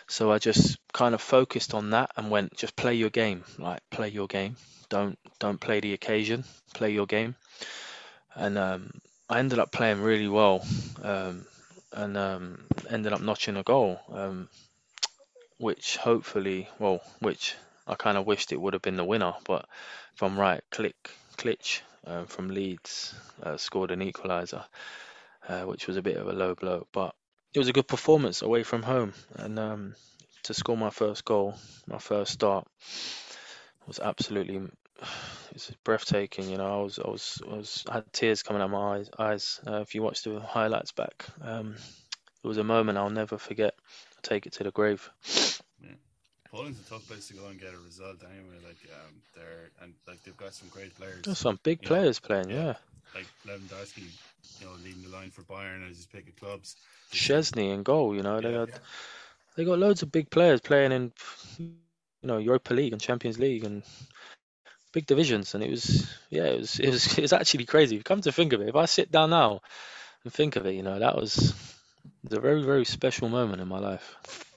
So 0.10 0.32
I 0.32 0.40
just 0.40 0.80
kind 0.92 1.14
of 1.14 1.22
focused 1.22 1.76
on 1.76 1.92
that 1.92 2.12
and 2.18 2.32
went, 2.32 2.58
just 2.58 2.76
play 2.76 2.96
your 2.96 3.12
game, 3.12 3.44
like 3.60 3.82
play 3.92 4.10
your 4.10 4.28
game. 4.28 4.56
Don't 4.90 5.20
don't 5.38 5.62
play 5.62 5.80
the 5.80 5.94
occasion, 5.94 6.44
play 6.74 6.92
your 6.92 7.06
game. 7.06 7.36
And 8.34 8.58
um, 8.58 8.90
I 9.30 9.38
ended 9.38 9.60
up 9.60 9.72
playing 9.72 10.02
really 10.02 10.28
well, 10.28 10.66
um, 11.04 11.46
and 11.94 12.18
um, 12.18 12.64
ended 12.90 13.14
up 13.14 13.22
notching 13.22 13.56
a 13.56 13.64
goal, 13.64 14.00
um, 14.12 14.50
which 15.60 15.98
hopefully, 15.98 16.68
well, 16.80 17.02
which 17.20 17.56
I 17.88 17.94
kind 17.94 18.18
of 18.18 18.26
wished 18.26 18.52
it 18.52 18.60
would 18.60 18.74
have 18.74 18.82
been 18.82 18.98
the 18.98 19.06
winner, 19.06 19.34
but 19.44 19.68
I'm 20.22 20.40
right, 20.40 20.64
Klich 20.72 20.94
Klich 21.38 21.82
uh, 22.06 22.26
from 22.26 22.50
Leeds 22.50 23.14
uh, 23.44 23.58
scored 23.58 23.92
an 23.92 24.00
equaliser, 24.02 24.66
uh, 25.48 25.62
which 25.62 25.86
was 25.86 25.98
a 25.98 26.02
bit 26.02 26.18
of 26.18 26.28
a 26.28 26.34
low 26.34 26.56
blow, 26.56 26.88
but 26.92 27.14
it 27.54 27.60
was 27.60 27.68
a 27.68 27.74
good 27.74 27.88
performance 27.88 28.42
away 28.42 28.64
from 28.64 28.84
home, 28.84 29.14
and 29.36 29.58
um, 29.58 29.96
to 30.44 30.54
score 30.54 30.78
my 30.78 30.90
first 30.90 31.26
goal, 31.26 31.56
my 31.88 31.98
first 31.98 32.34
start, 32.34 32.68
was 33.88 34.00
absolutely 34.00 34.62
breathtaking. 35.84 36.50
You 36.50 36.58
know, 36.58 36.80
I 36.80 36.84
was 36.84 37.00
I 37.00 37.10
was 37.10 37.42
I 37.50 37.56
was 37.56 37.86
I 37.90 37.94
had 37.96 38.14
tears 38.14 38.44
coming 38.44 38.62
out 38.62 38.70
my 38.70 38.98
eyes. 38.98 39.10
eyes. 39.18 39.60
Uh, 39.66 39.82
if 39.82 39.96
you 39.96 40.04
watch 40.04 40.24
the 40.24 40.40
highlights 40.40 40.92
back, 40.92 41.26
um, 41.42 41.76
it 42.44 42.48
was 42.48 42.58
a 42.58 42.64
moment 42.64 42.98
I'll 42.98 43.10
never 43.10 43.38
forget. 43.38 43.74
I'll 44.16 44.22
take 44.22 44.46
it 44.46 44.54
to 44.54 44.64
the 44.64 44.72
grave. 44.72 45.10
Yeah. 45.84 45.96
Poland's 46.52 46.80
a 46.80 46.90
tough 46.90 47.08
place 47.08 47.28
to 47.28 47.34
go 47.34 47.48
and 47.48 47.60
get 47.60 47.74
a 47.74 47.78
result 47.86 48.18
anyway. 48.24 48.58
Like 48.66 48.82
um, 48.92 49.14
they're 49.36 49.70
and 49.82 49.94
like 50.08 50.24
they've 50.24 50.38
got 50.38 50.54
some 50.54 50.68
great 50.70 50.96
players. 50.96 51.22
There's 51.24 51.38
some 51.38 51.60
big 51.62 51.82
players 51.82 52.22
know, 52.22 52.28
playing, 52.28 52.50
yeah. 52.50 52.66
yeah. 52.66 52.74
Like 53.16 53.28
Lewandowski, 53.48 54.04
you 54.60 54.66
know, 54.66 54.74
leading 54.84 55.04
the 55.04 55.10
line 55.10 55.30
for 55.32 55.42
Bayern 55.44 55.90
as 55.90 55.98
his 55.98 56.06
pick 56.08 56.28
of 56.28 56.36
clubs. 56.40 56.76
Szczesny 57.12 57.74
in 57.74 57.84
goal, 57.84 58.16
you 58.16 58.24
know, 58.24 58.40
they 58.42 58.52
yeah, 58.52 58.58
got 58.58 58.70
yeah. 58.70 58.78
they 59.56 59.66
got 59.66 59.80
loads 59.80 60.02
of 60.02 60.12
big 60.12 60.30
players 60.30 60.62
playing 60.62 60.92
in 60.92 61.12
you 61.58 61.74
know 62.24 62.38
Europa 62.38 62.74
League 62.74 62.94
and 62.94 63.02
Champions 63.02 63.40
League 63.40 63.64
and 63.64 63.84
big 64.92 65.06
divisions, 65.06 65.54
and 65.54 65.64
it 65.64 65.70
was 65.70 66.10
yeah, 66.30 66.46
it 66.46 66.60
was 66.60 66.80
it 66.80 66.90
was 66.90 67.18
it 67.18 67.22
was 67.22 67.34
actually 67.34 67.66
crazy. 67.66 68.02
Come 68.02 68.22
to 68.22 68.32
think 68.32 68.54
of 68.54 68.62
it, 68.62 68.70
if 68.70 68.76
I 68.76 68.86
sit 68.86 69.12
down 69.12 69.30
now 69.30 69.62
and 70.24 70.34
think 70.34 70.56
of 70.56 70.66
it, 70.66 70.74
you 70.74 70.84
know, 70.84 70.98
that 70.98 71.16
was, 71.16 71.54
was 72.24 72.34
a 72.34 72.40
very 72.40 72.64
very 72.64 72.86
special 72.86 73.30
moment 73.30 73.62
in 73.62 73.68
my 73.68 73.80
life. 73.80 74.49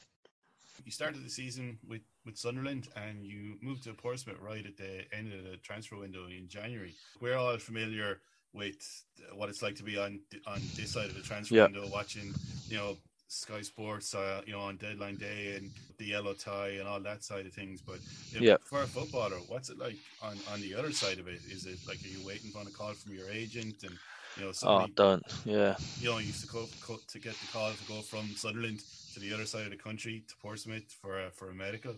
You 0.84 0.92
started 0.92 1.24
the 1.24 1.30
season 1.30 1.78
with 1.86 2.02
with 2.24 2.36
Sunderland, 2.36 2.88
and 2.96 3.24
you 3.24 3.56
moved 3.60 3.84
to 3.84 3.92
Portsmouth 3.92 4.38
right 4.40 4.64
at 4.64 4.76
the 4.76 5.04
end 5.16 5.32
of 5.32 5.44
the 5.44 5.56
transfer 5.58 5.96
window 5.96 6.26
in 6.26 6.48
January. 6.48 6.94
We're 7.20 7.36
all 7.36 7.58
familiar 7.58 8.20
with 8.52 9.04
what 9.34 9.48
it's 9.48 9.62
like 9.62 9.76
to 9.76 9.82
be 9.82 9.98
on 9.98 10.20
on 10.46 10.60
this 10.76 10.92
side 10.92 11.06
of 11.06 11.14
the 11.14 11.22
transfer 11.22 11.54
yeah. 11.54 11.64
window, 11.64 11.88
watching 11.92 12.34
you 12.68 12.76
know 12.76 12.96
Sky 13.32 13.62
Sports, 13.62 14.14
uh, 14.14 14.42
you 14.46 14.52
know, 14.52 14.60
on 14.60 14.76
deadline 14.76 15.16
day 15.16 15.56
and 15.56 15.70
the 15.98 16.04
yellow 16.04 16.34
tie 16.34 16.76
and 16.78 16.86
all 16.86 17.00
that 17.00 17.24
side 17.24 17.46
of 17.46 17.52
things. 17.52 17.80
But 17.80 17.98
yeah. 18.38 18.56
for 18.62 18.82
a 18.82 18.86
footballer, 18.86 19.36
what's 19.48 19.70
it 19.70 19.78
like 19.78 19.96
on, 20.22 20.36
on 20.52 20.60
the 20.60 20.74
other 20.74 20.92
side 20.92 21.18
of 21.18 21.28
it? 21.28 21.40
Is 21.50 21.64
it 21.64 21.78
like 21.88 21.98
are 22.04 22.08
you 22.08 22.26
waiting 22.26 22.52
on 22.58 22.66
a 22.66 22.70
call 22.70 22.92
from 22.92 23.14
your 23.14 23.30
agent 23.30 23.84
and 23.84 23.96
you 24.36 24.44
know? 24.44 24.52
Somebody, 24.52 24.92
oh, 24.92 24.94
don't 24.94 25.22
yeah. 25.46 25.76
You 25.98 26.10
know, 26.10 26.18
used 26.18 26.42
to 26.42 26.46
go, 26.46 26.66
to 27.08 27.18
get 27.18 27.32
the 27.32 27.46
call 27.52 27.72
to 27.72 27.84
go 27.88 28.02
from 28.02 28.28
Sunderland 28.36 28.82
to 29.14 29.20
the 29.20 29.34
other 29.34 29.46
side 29.46 29.64
of 29.64 29.70
the 29.70 29.76
country 29.76 30.24
to 30.28 30.36
Portsmouth 30.36 30.90
for 31.00 31.26
a, 31.26 31.30
for 31.30 31.50
a 31.50 31.54
medical. 31.54 31.94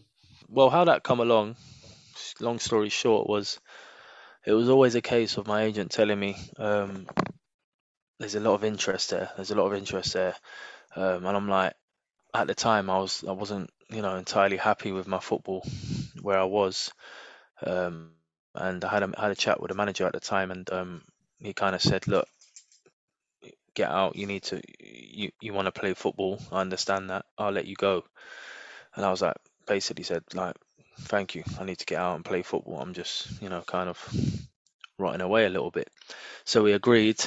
Well, 0.48 0.70
how 0.70 0.84
that 0.84 1.02
come 1.02 1.20
along? 1.20 1.56
Long 2.40 2.58
story 2.58 2.88
short, 2.88 3.28
was 3.28 3.60
it 4.46 4.52
was 4.52 4.68
always 4.68 4.94
a 4.94 5.00
case 5.00 5.36
of 5.36 5.46
my 5.46 5.62
agent 5.62 5.90
telling 5.90 6.18
me 6.18 6.36
um, 6.58 7.06
there's 8.18 8.34
a 8.34 8.40
lot 8.40 8.54
of 8.54 8.64
interest 8.64 9.10
there. 9.10 9.30
There's 9.36 9.50
a 9.50 9.54
lot 9.54 9.66
of 9.66 9.74
interest 9.74 10.12
there. 10.14 10.34
Um, 10.96 11.26
and 11.26 11.36
I'm 11.36 11.48
like, 11.48 11.74
at 12.32 12.46
the 12.46 12.54
time, 12.54 12.90
I 12.90 12.98
was 12.98 13.24
I 13.26 13.32
wasn't 13.32 13.70
you 13.90 14.02
know 14.02 14.16
entirely 14.16 14.56
happy 14.56 14.92
with 14.92 15.06
my 15.06 15.20
football 15.20 15.66
where 16.20 16.38
I 16.38 16.44
was, 16.44 16.92
um, 17.64 18.10
and 18.54 18.84
I 18.84 18.88
had 18.88 19.02
a 19.02 19.20
had 19.20 19.30
a 19.30 19.36
chat 19.36 19.60
with 19.60 19.70
the 19.70 19.76
manager 19.76 20.06
at 20.06 20.12
the 20.12 20.20
time, 20.20 20.50
and 20.50 20.70
um, 20.72 21.02
he 21.38 21.52
kind 21.52 21.74
of 21.74 21.82
said, 21.82 22.06
look, 22.08 22.28
get 23.74 23.90
out. 23.90 24.16
You 24.16 24.26
need 24.26 24.44
to 24.44 24.60
you 24.80 25.30
you 25.40 25.52
want 25.52 25.66
to 25.66 25.72
play 25.72 25.94
football. 25.94 26.40
I 26.52 26.60
understand 26.60 27.10
that. 27.10 27.24
I'll 27.38 27.52
let 27.52 27.66
you 27.66 27.76
go. 27.76 28.04
And 28.94 29.04
I 29.04 29.10
was 29.10 29.22
like, 29.22 29.36
basically 29.66 30.04
said 30.04 30.22
like, 30.34 30.56
thank 31.00 31.34
you. 31.34 31.44
I 31.58 31.64
need 31.64 31.78
to 31.78 31.86
get 31.86 31.98
out 31.98 32.16
and 32.16 32.24
play 32.24 32.42
football. 32.42 32.80
I'm 32.80 32.94
just 32.94 33.42
you 33.42 33.48
know 33.48 33.62
kind 33.62 33.88
of 33.88 33.98
rotting 34.98 35.20
away 35.20 35.46
a 35.46 35.50
little 35.50 35.70
bit. 35.70 35.88
So 36.44 36.62
we 36.62 36.72
agreed. 36.72 37.22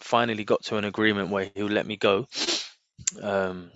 Finally 0.00 0.44
got 0.44 0.62
to 0.64 0.76
an 0.76 0.84
agreement 0.84 1.30
where 1.30 1.50
he 1.54 1.62
would 1.62 1.72
let 1.72 1.86
me 1.86 1.96
go 1.96 2.26
um, 3.22 3.70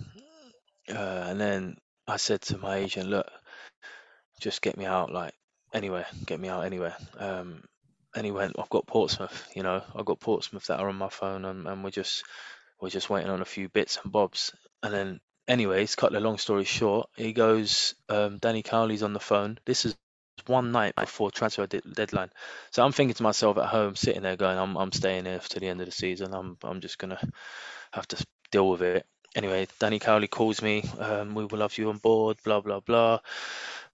uh, 0.88 1.24
and 1.28 1.40
then 1.40 1.76
I 2.06 2.16
said 2.16 2.40
to 2.42 2.58
my 2.58 2.76
agent, 2.76 3.08
look, 3.08 3.30
just 4.40 4.62
get 4.62 4.76
me 4.76 4.86
out, 4.86 5.12
like 5.12 5.34
anywhere, 5.72 6.06
get 6.26 6.40
me 6.40 6.48
out 6.48 6.64
anywhere. 6.64 6.96
Um, 7.18 7.62
and 8.14 8.24
he 8.24 8.32
went, 8.32 8.56
I've 8.58 8.70
got 8.70 8.86
Portsmouth, 8.86 9.48
you 9.54 9.62
know, 9.62 9.82
I've 9.94 10.04
got 10.06 10.20
Portsmouth 10.20 10.66
that 10.66 10.80
are 10.80 10.88
on 10.88 10.96
my 10.96 11.08
phone, 11.10 11.44
and, 11.44 11.66
and 11.66 11.84
we're 11.84 11.90
just 11.90 12.24
we're 12.80 12.90
just 12.90 13.10
waiting 13.10 13.30
on 13.30 13.40
a 13.42 13.46
few 13.46 13.68
bits 13.68 13.98
and 14.02 14.12
bobs. 14.12 14.52
And 14.82 14.94
then, 14.94 15.20
anyways, 15.48 15.94
cut 15.96 16.12
the 16.12 16.20
long 16.20 16.38
story 16.38 16.64
short, 16.64 17.08
he 17.16 17.32
goes, 17.32 17.94
um, 18.08 18.38
Danny 18.38 18.62
Cowley's 18.62 19.02
on 19.02 19.12
the 19.12 19.20
phone. 19.20 19.58
This 19.66 19.84
is 19.86 19.96
one 20.46 20.72
night 20.72 20.94
before 20.96 21.30
transfer 21.30 21.66
de- 21.66 21.80
deadline. 21.80 22.30
So 22.70 22.84
I'm 22.84 22.92
thinking 22.92 23.14
to 23.14 23.22
myself 23.24 23.58
at 23.58 23.66
home, 23.66 23.96
sitting 23.96 24.22
there 24.22 24.36
going, 24.36 24.58
I'm 24.58 24.76
I'm 24.76 24.92
staying 24.92 25.26
here 25.26 25.40
to 25.40 25.60
the 25.60 25.68
end 25.68 25.80
of 25.80 25.86
the 25.86 25.92
season. 25.92 26.34
I'm 26.34 26.56
I'm 26.62 26.80
just 26.80 26.98
gonna 26.98 27.20
have 27.92 28.08
to 28.08 28.24
deal 28.50 28.70
with 28.70 28.82
it 28.82 29.06
anyway, 29.36 29.66
Danny 29.78 29.98
Cowley 29.98 30.28
calls 30.28 30.62
me. 30.62 30.82
Um, 30.98 31.34
we 31.34 31.44
will 31.44 31.60
have 31.60 31.76
you 31.78 31.90
on 31.90 31.98
board. 31.98 32.38
Blah 32.44 32.60
blah 32.60 32.80
blah. 32.80 33.20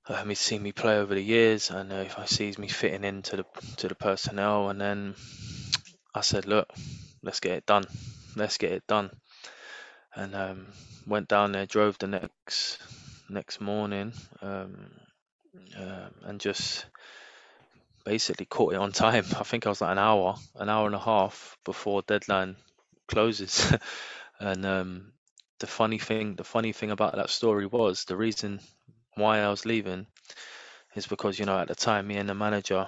Um, 0.07 0.29
he's 0.29 0.41
seen 0.41 0.63
me 0.63 0.73
play 0.73 0.99
over 0.99 1.15
the 1.15 1.23
years, 1.23 1.71
and 1.71 1.91
uh, 1.91 1.97
if 1.97 2.19
I 2.19 2.27
sees 2.27 2.59
me 2.59 2.69
fitting 2.69 3.05
into 3.05 3.37
the 3.37 3.45
to 3.79 3.89
the 3.89 3.95
personnel, 3.95 4.69
and 4.69 4.79
then 4.79 5.15
I 6.15 6.21
said, 6.21 6.47
look, 6.47 6.69
let's 7.23 7.41
get 7.41 7.53
it 7.53 7.67
done. 7.67 7.85
let's 8.37 8.59
get 8.59 8.73
it 8.73 8.87
done. 8.87 9.11
And 10.15 10.35
um, 10.35 10.67
went 11.07 11.29
down 11.29 11.53
there, 11.53 11.65
drove 11.65 11.99
the 11.99 12.07
next 12.07 12.79
next 13.31 13.63
morning, 13.63 14.13
um, 14.43 14.91
uh, 15.79 16.09
and 16.25 16.39
just 16.39 16.85
basically 18.05 18.45
caught 18.47 18.75
it 18.75 18.79
on 18.79 18.93
time. 18.93 19.25
I 19.41 19.43
think 19.43 19.67
I 19.67 19.71
was 19.71 19.81
like 19.81 19.93
an 19.93 19.99
hour, 19.99 20.37
an 20.57 20.69
hour 20.69 20.87
and 20.87 20.95
a 20.95 21.01
half 21.01 21.57
before 21.65 22.03
deadline 22.03 22.57
closes. 23.09 23.75
and 24.39 24.67
um, 24.67 25.13
the 25.61 25.67
funny 25.67 25.99
thing, 25.99 26.37
the 26.37 26.45
funny 26.45 26.73
thing 26.73 26.91
about 26.91 27.17
that 27.17 27.31
story 27.31 27.67
was 27.67 28.05
the 28.05 28.17
reason 28.17 28.61
why 29.17 29.41
I 29.41 29.49
was 29.49 29.65
leaving 29.65 30.07
is 30.95 31.07
because 31.07 31.39
you 31.39 31.47
know 31.47 31.59
at 31.59 31.69
the 31.69 31.75
time 31.75 32.07
me 32.07 32.17
and 32.17 32.29
the 32.29 32.35
manager, 32.35 32.87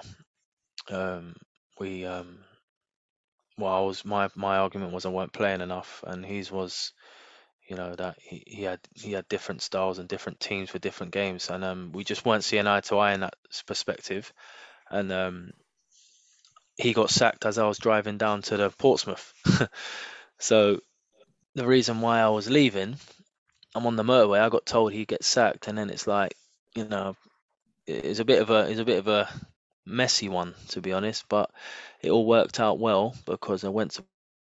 um, 0.89 1.35
we 1.79 2.05
um, 2.05 2.39
well 3.57 3.73
I 3.73 3.81
was 3.81 4.05
my 4.05 4.29
my 4.35 4.57
argument 4.57 4.93
was 4.93 5.05
I 5.05 5.09
weren't 5.09 5.33
playing 5.33 5.61
enough, 5.61 6.03
and 6.05 6.25
his 6.25 6.51
was 6.51 6.93
you 7.67 7.75
know 7.75 7.95
that 7.95 8.15
he, 8.21 8.43
he 8.45 8.63
had 8.63 8.79
he 8.93 9.11
had 9.11 9.27
different 9.27 9.61
styles 9.61 9.99
and 9.99 10.07
different 10.07 10.39
teams 10.39 10.69
for 10.69 10.79
different 10.79 11.11
games, 11.11 11.49
and 11.49 11.63
um, 11.63 11.91
we 11.93 12.03
just 12.03 12.25
weren't 12.25 12.43
seeing 12.43 12.67
eye 12.67 12.81
to 12.81 12.97
eye 12.97 13.13
in 13.13 13.21
that 13.21 13.35
perspective, 13.65 14.31
and 14.89 15.11
um, 15.11 15.51
he 16.77 16.93
got 16.93 17.09
sacked 17.09 17.45
as 17.45 17.57
I 17.57 17.67
was 17.67 17.79
driving 17.79 18.17
down 18.17 18.41
to 18.43 18.57
the 18.57 18.69
Portsmouth. 18.69 19.33
so 20.39 20.79
the 21.55 21.67
reason 21.67 22.01
why 22.01 22.19
I 22.19 22.29
was 22.29 22.49
leaving, 22.49 22.97
I'm 23.77 23.85
on 23.87 23.95
the 23.95 24.03
motorway. 24.03 24.39
I 24.41 24.49
got 24.49 24.65
told 24.65 24.91
he 24.93 25.05
gets 25.05 25.27
sacked, 25.27 25.67
and 25.67 25.77
then 25.77 25.91
it's 25.91 26.07
like 26.07 26.35
you 26.75 26.85
know, 26.85 27.15
it's 27.87 28.19
a 28.19 28.25
bit 28.25 28.41
of 28.41 28.49
a 28.49 28.69
it's 28.69 28.79
a 28.79 28.85
bit 28.85 28.99
of 28.99 29.07
a 29.07 29.29
messy 29.85 30.29
one 30.29 30.55
to 30.69 30.81
be 30.81 30.93
honest, 30.93 31.25
but 31.29 31.51
it 32.01 32.11
all 32.11 32.25
worked 32.25 32.59
out 32.59 32.79
well 32.79 33.15
because 33.25 33.63
I 33.63 33.69
went 33.69 33.91
to 33.93 34.05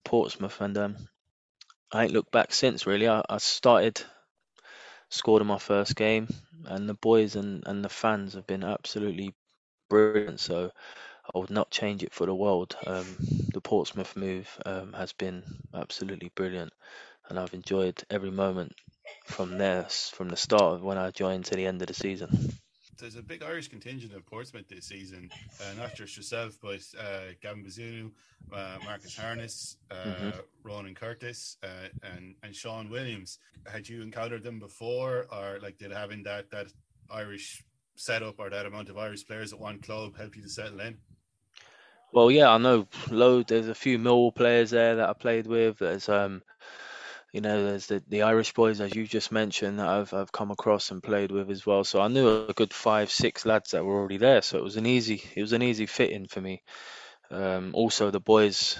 Portsmouth 0.05 0.61
and 0.61 0.77
um, 0.77 0.97
I 1.91 2.03
ain't 2.03 2.13
looked 2.13 2.31
back 2.31 2.53
since 2.53 2.87
really. 2.87 3.07
I, 3.09 3.23
I 3.29 3.37
started, 3.37 4.01
scored 5.09 5.41
in 5.41 5.47
my 5.47 5.59
first 5.59 5.95
game, 5.95 6.27
and 6.65 6.89
the 6.89 6.95
boys 6.95 7.35
and, 7.35 7.63
and 7.67 7.83
the 7.85 7.89
fans 7.89 8.33
have 8.33 8.47
been 8.47 8.63
absolutely 8.63 9.35
brilliant. 9.89 10.39
So 10.39 10.71
I 11.35 11.39
would 11.39 11.51
not 11.51 11.71
change 11.71 12.03
it 12.03 12.13
for 12.13 12.25
the 12.25 12.35
world. 12.35 12.75
Um, 12.87 13.17
the 13.53 13.61
Portsmouth 13.61 14.15
move 14.15 14.49
um, 14.65 14.93
has 14.93 15.13
been 15.13 15.43
absolutely 15.73 16.31
brilliant, 16.35 16.73
and 17.29 17.39
I've 17.39 17.53
enjoyed 17.53 18.03
every 18.09 18.31
moment 18.31 18.75
from 19.25 19.57
there, 19.57 19.83
from 20.13 20.29
the 20.29 20.37
start 20.37 20.75
of 20.75 20.83
when 20.83 20.97
I 20.97 21.11
joined 21.11 21.45
to 21.45 21.55
the 21.55 21.65
end 21.65 21.81
of 21.81 21.87
the 21.87 21.93
season 21.93 22.53
there's 22.99 23.15
a 23.15 23.21
big 23.21 23.43
Irish 23.43 23.69
contingent 23.69 24.13
in 24.13 24.21
Portsmouth 24.21 24.67
this 24.67 24.85
season, 24.85 25.29
uh, 25.61 25.81
not 25.81 25.95
just 25.95 26.17
yourself, 26.17 26.57
but 26.61 26.79
uh, 26.99 27.31
Gavin 27.41 27.63
Bazunu, 27.63 28.11
uh, 28.53 28.77
Marcus 28.83 29.17
Harness, 29.17 29.77
uh, 29.89 29.95
mm-hmm. 29.95 30.39
Ronan 30.63 30.95
Curtis, 30.95 31.57
uh, 31.63 31.87
and 32.15 32.35
and 32.43 32.55
Shaun 32.55 32.89
Williams. 32.89 33.39
Had 33.65 33.87
you 33.87 34.01
encountered 34.01 34.43
them 34.43 34.59
before, 34.59 35.27
or 35.31 35.59
like 35.61 35.77
did 35.77 35.91
having 35.91 36.23
that 36.23 36.51
that 36.51 36.67
Irish 37.09 37.63
setup 37.95 38.39
or 38.39 38.49
that 38.49 38.65
amount 38.65 38.89
of 38.89 38.97
Irish 38.97 39.25
players 39.25 39.53
at 39.53 39.59
one 39.59 39.79
club 39.79 40.17
help 40.17 40.35
you 40.35 40.43
to 40.43 40.49
settle 40.49 40.79
in? 40.81 40.97
Well, 42.11 42.31
yeah, 42.31 42.49
I 42.49 42.57
know. 42.57 42.87
Load. 43.09 43.47
There's 43.47 43.67
a 43.67 43.75
few 43.75 43.99
Millwall 43.99 44.33
players 44.33 44.71
there 44.71 44.95
that 44.95 45.09
I 45.09 45.13
played 45.13 45.47
with. 45.47 45.79
There's 45.79 46.09
um, 46.09 46.41
you 47.31 47.41
know, 47.41 47.63
there's 47.63 47.87
the, 47.87 48.03
the 48.07 48.23
Irish 48.23 48.53
boys, 48.53 48.81
as 48.81 48.95
you 48.95 49.05
just 49.05 49.31
mentioned, 49.31 49.79
that 49.79 49.87
I've, 49.87 50.13
I've 50.13 50.31
come 50.31 50.51
across 50.51 50.91
and 50.91 51.03
played 51.03 51.31
with 51.31 51.49
as 51.51 51.65
well. 51.65 51.83
So 51.83 52.01
I 52.01 52.07
knew 52.07 52.47
a 52.47 52.53
good 52.53 52.73
five, 52.73 53.11
six 53.11 53.45
lads 53.45 53.71
that 53.71 53.85
were 53.85 53.97
already 53.99 54.17
there. 54.17 54.41
So 54.41 54.57
it 54.57 54.63
was 54.63 54.77
an 54.77 54.85
easy, 54.85 55.21
it 55.35 55.41
was 55.41 55.53
an 55.53 55.61
easy 55.61 55.85
fit 55.85 56.09
in 56.09 56.27
for 56.27 56.41
me. 56.41 56.63
Um, 57.29 57.71
also, 57.73 58.09
the 58.09 58.19
boys 58.19 58.79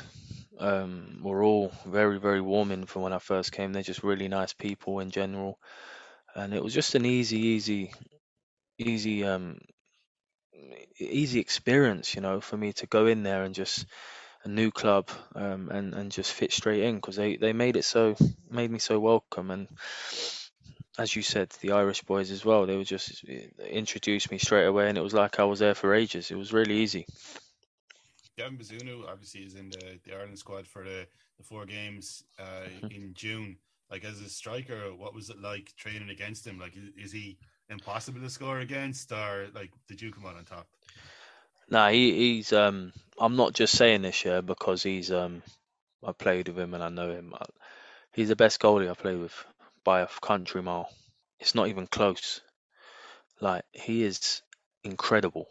um, 0.59 1.19
were 1.21 1.43
all 1.43 1.71
very, 1.85 2.19
very 2.19 2.41
warming 2.41 2.85
from 2.85 3.03
when 3.03 3.13
I 3.13 3.19
first 3.19 3.51
came. 3.51 3.71
They're 3.71 3.83
just 3.83 4.03
really 4.03 4.27
nice 4.27 4.53
people 4.53 4.99
in 4.99 5.11
general, 5.11 5.59
and 6.35 6.53
it 6.53 6.63
was 6.63 6.73
just 6.73 6.95
an 6.95 7.05
easy, 7.05 7.39
easy, 7.39 7.93
easy, 8.79 9.23
um, 9.23 9.59
easy 10.99 11.39
experience, 11.39 12.15
you 12.15 12.21
know, 12.21 12.41
for 12.41 12.57
me 12.57 12.73
to 12.73 12.87
go 12.87 13.05
in 13.05 13.21
there 13.23 13.43
and 13.43 13.53
just 13.53 13.85
a 14.43 14.47
new 14.47 14.71
club 14.71 15.09
um, 15.35 15.69
and 15.69 15.93
and 15.93 16.11
just 16.11 16.31
fit 16.31 16.51
straight 16.51 16.83
in 16.83 16.95
because 16.95 17.15
they 17.15 17.35
they 17.35 17.53
made 17.53 17.75
it 17.75 17.85
so 17.85 18.15
made 18.49 18.71
me 18.71 18.79
so 18.79 18.99
welcome 18.99 19.51
and 19.51 19.67
as 20.97 21.15
you 21.15 21.21
said 21.21 21.49
the 21.61 21.71
Irish 21.71 22.01
boys 22.03 22.31
as 22.31 22.43
well 22.45 22.65
they 22.65 22.77
were 22.77 22.83
just 22.83 23.23
introduced 23.69 24.31
me 24.31 24.37
straight 24.37 24.65
away 24.65 24.87
and 24.87 24.97
it 24.97 25.01
was 25.01 25.13
like 25.13 25.39
I 25.39 25.43
was 25.43 25.59
there 25.59 25.75
for 25.75 25.93
ages 25.93 26.31
it 26.31 26.37
was 26.37 26.53
really 26.53 26.77
easy. 26.77 27.05
Gavin 28.39 28.57
Bazunu 28.57 29.05
obviously 29.05 29.41
is 29.41 29.55
in 29.55 29.69
the, 29.69 29.99
the 30.05 30.15
Ireland 30.15 30.39
squad 30.39 30.65
for 30.65 30.85
the, 30.85 31.05
the 31.37 31.43
four 31.43 31.65
games 31.65 32.23
uh, 32.39 32.69
mm-hmm. 32.69 32.85
in 32.87 33.13
June. 33.13 33.57
Like 33.91 34.05
as 34.05 34.21
a 34.21 34.29
striker, 34.29 34.95
what 34.95 35.13
was 35.13 35.29
it 35.29 35.41
like 35.41 35.73
training 35.75 36.09
against 36.09 36.47
him? 36.47 36.57
Like 36.57 36.77
is, 36.77 37.07
is 37.07 37.11
he 37.11 37.37
impossible 37.69 38.21
to 38.21 38.29
score 38.29 38.59
against, 38.59 39.11
or 39.11 39.47
like 39.53 39.71
did 39.89 40.01
you 40.01 40.11
come 40.11 40.25
out 40.25 40.37
on 40.37 40.45
top? 40.45 40.67
No, 41.69 41.87
he, 41.89 42.13
he's. 42.13 42.51
Um, 42.51 42.93
I'm 43.19 43.35
not 43.35 43.53
just 43.53 43.77
saying 43.77 44.01
this 44.01 44.25
year 44.25 44.41
because 44.41 44.83
he's. 44.83 45.11
Um, 45.11 45.43
I 46.05 46.13
played 46.13 46.47
with 46.47 46.57
him 46.57 46.73
and 46.73 46.83
I 46.83 46.89
know 46.89 47.11
him. 47.11 47.33
He's 48.13 48.29
the 48.29 48.35
best 48.35 48.59
goalie 48.59 48.89
I 48.89 48.93
played 48.93 49.19
with 49.19 49.33
by 49.83 50.01
a 50.01 50.07
country 50.07 50.61
mile. 50.61 50.89
It's 51.39 51.55
not 51.55 51.67
even 51.67 51.87
close. 51.87 52.41
Like 53.41 53.63
he 53.71 54.03
is 54.03 54.41
incredible, 54.83 55.47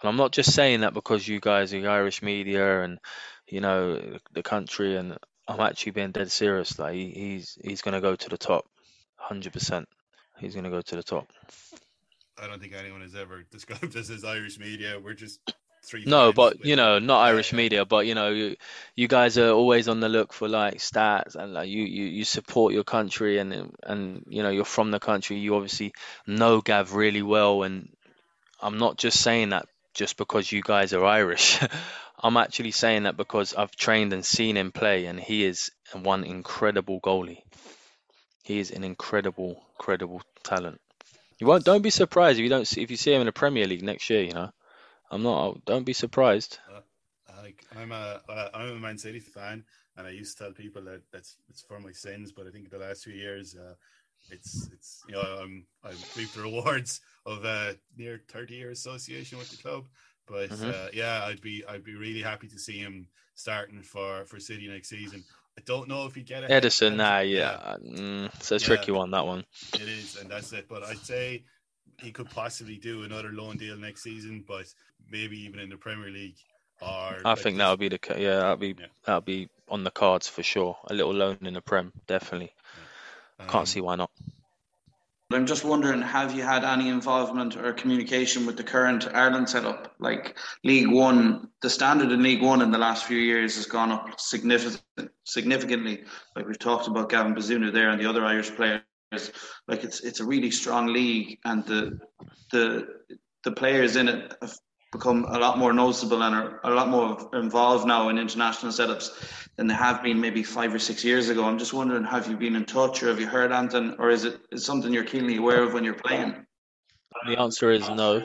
and 0.00 0.08
I'm 0.08 0.16
not 0.16 0.32
just 0.32 0.52
saying 0.52 0.80
that 0.80 0.94
because 0.94 1.26
you 1.26 1.40
guys 1.40 1.70
the 1.70 1.86
Irish 1.86 2.22
media 2.22 2.82
and 2.82 2.98
you 3.46 3.60
know 3.60 4.18
the 4.32 4.42
country, 4.42 4.96
and 4.96 5.18
I'm 5.46 5.60
actually 5.60 5.92
being 5.92 6.12
dead 6.12 6.30
serious. 6.30 6.78
Like 6.78 6.94
he, 6.94 7.10
he's 7.10 7.58
he's 7.62 7.82
gonna 7.82 8.00
go 8.00 8.16
to 8.16 8.28
the 8.28 8.38
top, 8.38 8.66
hundred 9.16 9.52
percent. 9.52 9.88
He's 10.38 10.54
gonna 10.54 10.70
go 10.70 10.80
to 10.80 10.96
the 10.96 11.02
top. 11.02 11.26
I 12.42 12.46
don't 12.46 12.60
think 12.60 12.74
anyone 12.74 13.00
has 13.02 13.14
ever 13.14 13.42
described 13.50 13.96
us 13.96 14.10
as 14.10 14.24
Irish 14.24 14.58
media. 14.58 14.98
We're 15.02 15.14
just 15.14 15.40
three. 15.84 16.04
No, 16.04 16.32
but 16.32 16.64
you 16.64 16.76
know, 16.76 16.98
not 16.98 17.22
Irish 17.22 17.52
yeah, 17.52 17.56
media, 17.56 17.84
but 17.84 18.06
you 18.06 18.14
know, 18.14 18.30
you, 18.30 18.56
you 18.96 19.08
guys 19.08 19.38
are 19.38 19.50
always 19.50 19.88
on 19.88 20.00
the 20.00 20.08
look 20.08 20.32
for 20.32 20.48
like 20.48 20.76
stats 20.76 21.36
and 21.36 21.54
like 21.54 21.68
you, 21.68 21.84
you, 21.84 22.04
you 22.06 22.24
support 22.24 22.72
your 22.72 22.84
country 22.84 23.38
and 23.38 23.74
and 23.82 24.24
you 24.28 24.42
know 24.42 24.50
you're 24.50 24.64
from 24.64 24.90
the 24.90 25.00
country. 25.00 25.38
You 25.38 25.54
obviously 25.54 25.92
know 26.26 26.60
Gav 26.60 26.94
really 26.94 27.22
well, 27.22 27.62
and 27.62 27.88
I'm 28.60 28.78
not 28.78 28.98
just 28.98 29.20
saying 29.20 29.50
that 29.50 29.66
just 29.94 30.16
because 30.16 30.50
you 30.50 30.62
guys 30.62 30.92
are 30.92 31.04
Irish. 31.04 31.60
I'm 32.18 32.36
actually 32.36 32.70
saying 32.70 33.02
that 33.02 33.16
because 33.16 33.54
I've 33.54 33.76
trained 33.76 34.12
and 34.12 34.24
seen 34.24 34.56
him 34.56 34.72
play, 34.72 35.06
and 35.06 35.20
he 35.20 35.44
is 35.44 35.70
one 35.92 36.24
incredible 36.24 37.00
goalie. 37.00 37.42
He 38.44 38.58
is 38.58 38.70
an 38.70 38.84
incredible, 38.84 39.62
incredible 39.76 40.22
talent. 40.42 40.80
You 41.38 41.46
won't. 41.46 41.64
Don't 41.64 41.82
be 41.82 41.90
surprised 41.90 42.38
if 42.38 42.42
you 42.42 42.48
don't 42.48 42.66
see 42.66 42.82
if 42.82 42.90
you 42.90 42.96
see 42.96 43.12
him 43.12 43.20
in 43.20 43.26
the 43.26 43.32
Premier 43.32 43.66
League 43.66 43.82
next 43.82 44.08
year. 44.10 44.22
You 44.22 44.32
know, 44.32 44.50
I'm 45.10 45.22
not. 45.22 45.64
Don't 45.64 45.84
be 45.84 45.92
surprised. 45.92 46.58
Uh, 46.72 46.80
like 47.42 47.64
I'm 47.76 47.92
a 47.92 48.20
uh, 48.28 48.48
I'm 48.54 48.70
a 48.70 48.80
Man 48.80 48.98
City 48.98 49.20
fan, 49.20 49.64
and 49.96 50.06
I 50.06 50.10
used 50.10 50.38
to 50.38 50.44
tell 50.44 50.52
people 50.52 50.82
that 50.84 51.02
that's 51.12 51.36
it's 51.48 51.62
for 51.62 51.80
my 51.80 51.92
sins. 51.92 52.32
But 52.32 52.46
I 52.46 52.50
think 52.50 52.70
the 52.70 52.78
last 52.78 53.04
few 53.04 53.14
years, 53.14 53.56
uh, 53.56 53.74
it's 54.30 54.70
it's 54.72 55.02
you 55.08 55.14
know 55.14 55.22
I'm 55.42 55.66
I've 55.82 56.16
reaped 56.16 56.34
the 56.34 56.42
rewards 56.42 57.00
of 57.26 57.44
a 57.44 57.76
near 57.96 58.22
30 58.28 58.54
year 58.54 58.70
association 58.70 59.38
with 59.38 59.50
the 59.50 59.62
club. 59.62 59.86
But 60.26 60.50
mm-hmm. 60.50 60.70
uh, 60.70 60.88
yeah, 60.92 61.24
I'd 61.24 61.40
be 61.40 61.64
I'd 61.68 61.84
be 61.84 61.96
really 61.96 62.22
happy 62.22 62.48
to 62.48 62.58
see 62.58 62.78
him 62.78 63.08
starting 63.34 63.82
for 63.82 64.24
for 64.24 64.40
City 64.40 64.68
next 64.68 64.88
season. 64.88 65.24
I 65.56 65.62
don't 65.64 65.88
know 65.88 66.06
if 66.06 66.14
he 66.14 66.22
get 66.22 66.44
it. 66.44 66.50
Ederson, 66.50 66.96
nah, 66.96 67.20
yeah, 67.20 67.76
yeah. 67.82 67.98
Mm, 67.98 68.34
it's 68.34 68.50
a 68.50 68.58
tricky 68.58 68.92
one 68.92 69.12
that 69.12 69.24
one. 69.24 69.44
It 69.74 69.82
is, 69.82 70.16
and 70.16 70.30
that's 70.30 70.52
it. 70.52 70.66
But 70.68 70.82
I'd 70.82 70.98
say 70.98 71.44
he 72.00 72.10
could 72.10 72.28
possibly 72.30 72.76
do 72.76 73.04
another 73.04 73.30
loan 73.30 73.56
deal 73.56 73.76
next 73.76 74.02
season, 74.02 74.44
but 74.46 74.66
maybe 75.10 75.38
even 75.42 75.60
in 75.60 75.70
the 75.70 75.76
Premier 75.76 76.10
League. 76.10 76.36
Or 76.80 76.88
I 76.88 77.20
like 77.24 77.38
think 77.38 77.58
that 77.58 77.70
would 77.70 77.78
be 77.78 77.88
the 77.88 78.00
yeah, 78.18 78.38
that'd 78.38 78.58
be 78.58 78.74
yeah. 78.78 78.86
that'd 79.04 79.24
be 79.24 79.48
on 79.68 79.84
the 79.84 79.90
cards 79.90 80.28
for 80.28 80.42
sure. 80.42 80.76
A 80.88 80.94
little 80.94 81.14
loan 81.14 81.38
in 81.42 81.54
the 81.54 81.60
Prem, 81.60 81.92
definitely. 82.06 82.52
Um, 83.38 83.48
Can't 83.48 83.68
see 83.68 83.80
why 83.80 83.96
not. 83.96 84.10
I'm 85.32 85.46
just 85.46 85.64
wondering, 85.64 86.02
have 86.02 86.34
you 86.34 86.42
had 86.42 86.64
any 86.64 86.88
involvement 86.90 87.56
or 87.56 87.72
communication 87.72 88.46
with 88.46 88.56
the 88.56 88.62
current 88.62 89.08
Ireland 89.12 89.48
setup? 89.48 89.94
Like 89.98 90.36
League 90.64 90.88
One, 90.88 91.48
the 91.62 91.70
standard 91.70 92.12
in 92.12 92.22
League 92.22 92.42
One 92.42 92.60
in 92.60 92.70
the 92.70 92.78
last 92.78 93.04
few 93.04 93.16
years 93.16 93.56
has 93.56 93.66
gone 93.66 93.90
up 93.90 94.20
significant, 94.20 94.82
significantly. 95.24 96.04
Like 96.36 96.46
we've 96.46 96.58
talked 96.58 96.88
about 96.88 97.08
Gavin 97.08 97.34
Bazunu 97.34 97.72
there 97.72 97.90
and 97.90 98.00
the 98.00 98.08
other 98.08 98.24
Irish 98.24 98.54
players. 98.54 98.82
Like 99.66 99.82
it's 99.82 100.00
it's 100.00 100.20
a 100.20 100.24
really 100.24 100.50
strong 100.50 100.88
league, 100.88 101.38
and 101.44 101.64
the 101.64 101.98
the 102.52 102.86
the 103.44 103.52
players 103.52 103.96
in 103.96 104.08
it 104.08 104.36
have 104.42 104.54
become 104.92 105.24
a 105.28 105.38
lot 105.38 105.58
more 105.58 105.72
noticeable 105.72 106.22
and 106.22 106.34
are 106.34 106.60
a 106.64 106.74
lot 106.74 106.88
more 106.88 107.28
involved 107.32 107.86
now 107.86 108.08
in 108.08 108.18
international 108.18 108.72
setups 108.72 109.10
than 109.56 109.66
they 109.66 109.74
have 109.74 110.02
been 110.02 110.20
maybe 110.20 110.42
five 110.42 110.74
or 110.74 110.78
six 110.78 111.04
years 111.04 111.28
ago. 111.28 111.44
I'm 111.44 111.58
just 111.58 111.72
wondering, 111.72 112.04
have 112.04 112.28
you 112.28 112.36
been 112.36 112.56
in 112.56 112.64
touch 112.64 113.02
or 113.02 113.08
have 113.08 113.20
you 113.20 113.26
heard 113.26 113.52
Anton, 113.52 113.96
or 113.98 114.10
is 114.10 114.24
it 114.24 114.40
is 114.50 114.64
something 114.64 114.92
you're 114.92 115.04
keenly 115.04 115.36
aware 115.36 115.62
of 115.62 115.72
when 115.72 115.84
you're 115.84 115.94
playing? 115.94 116.46
The 117.26 117.38
answer 117.38 117.70
is 117.70 117.88
no. 117.88 118.24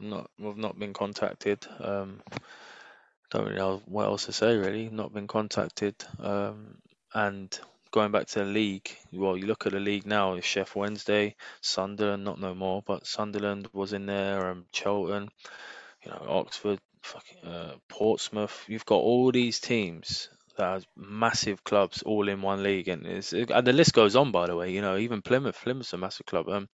Not. 0.00 0.30
We've 0.38 0.56
not 0.56 0.78
been 0.78 0.94
contacted. 0.94 1.64
Um, 1.78 2.22
don't 3.30 3.44
really 3.44 3.56
know 3.56 3.82
what 3.86 4.06
else 4.06 4.26
to 4.26 4.32
say. 4.32 4.56
Really, 4.56 4.88
not 4.88 5.12
been 5.12 5.28
contacted. 5.28 5.94
Um, 6.18 6.78
and 7.14 7.56
going 7.92 8.10
back 8.10 8.26
to 8.28 8.40
the 8.40 8.44
league, 8.44 8.90
well, 9.12 9.36
you 9.36 9.46
look 9.46 9.66
at 9.66 9.72
the 9.72 9.80
league 9.80 10.06
now. 10.06 10.34
It's 10.34 10.46
Sheff 10.46 10.74
Wednesday, 10.74 11.36
Sunderland, 11.60 12.24
not 12.24 12.40
no 12.40 12.54
more, 12.54 12.82
but 12.84 13.06
Sunderland 13.06 13.68
was 13.72 13.92
in 13.92 14.06
there, 14.06 14.50
and 14.50 14.64
Charlton, 14.72 15.28
you 16.04 16.10
know, 16.10 16.24
Oxford, 16.26 16.80
fucking, 17.02 17.44
uh, 17.44 17.74
Portsmouth. 17.88 18.64
You've 18.68 18.86
got 18.86 18.96
all 18.96 19.30
these 19.32 19.60
teams 19.60 20.28
that 20.56 20.64
are 20.64 20.80
massive 20.96 21.64
clubs 21.64 22.02
all 22.02 22.28
in 22.28 22.42
one 22.42 22.62
league, 22.62 22.88
and 22.88 23.06
it's, 23.06 23.32
and 23.32 23.66
the 23.66 23.72
list 23.72 23.92
goes 23.94 24.16
on. 24.16 24.32
By 24.32 24.46
the 24.46 24.56
way, 24.56 24.70
you 24.72 24.80
know, 24.80 24.96
even 24.96 25.22
Plymouth, 25.22 25.58
Plymouth's 25.62 25.92
a 25.92 25.98
massive 25.98 26.26
club. 26.26 26.48
Um, 26.48 26.68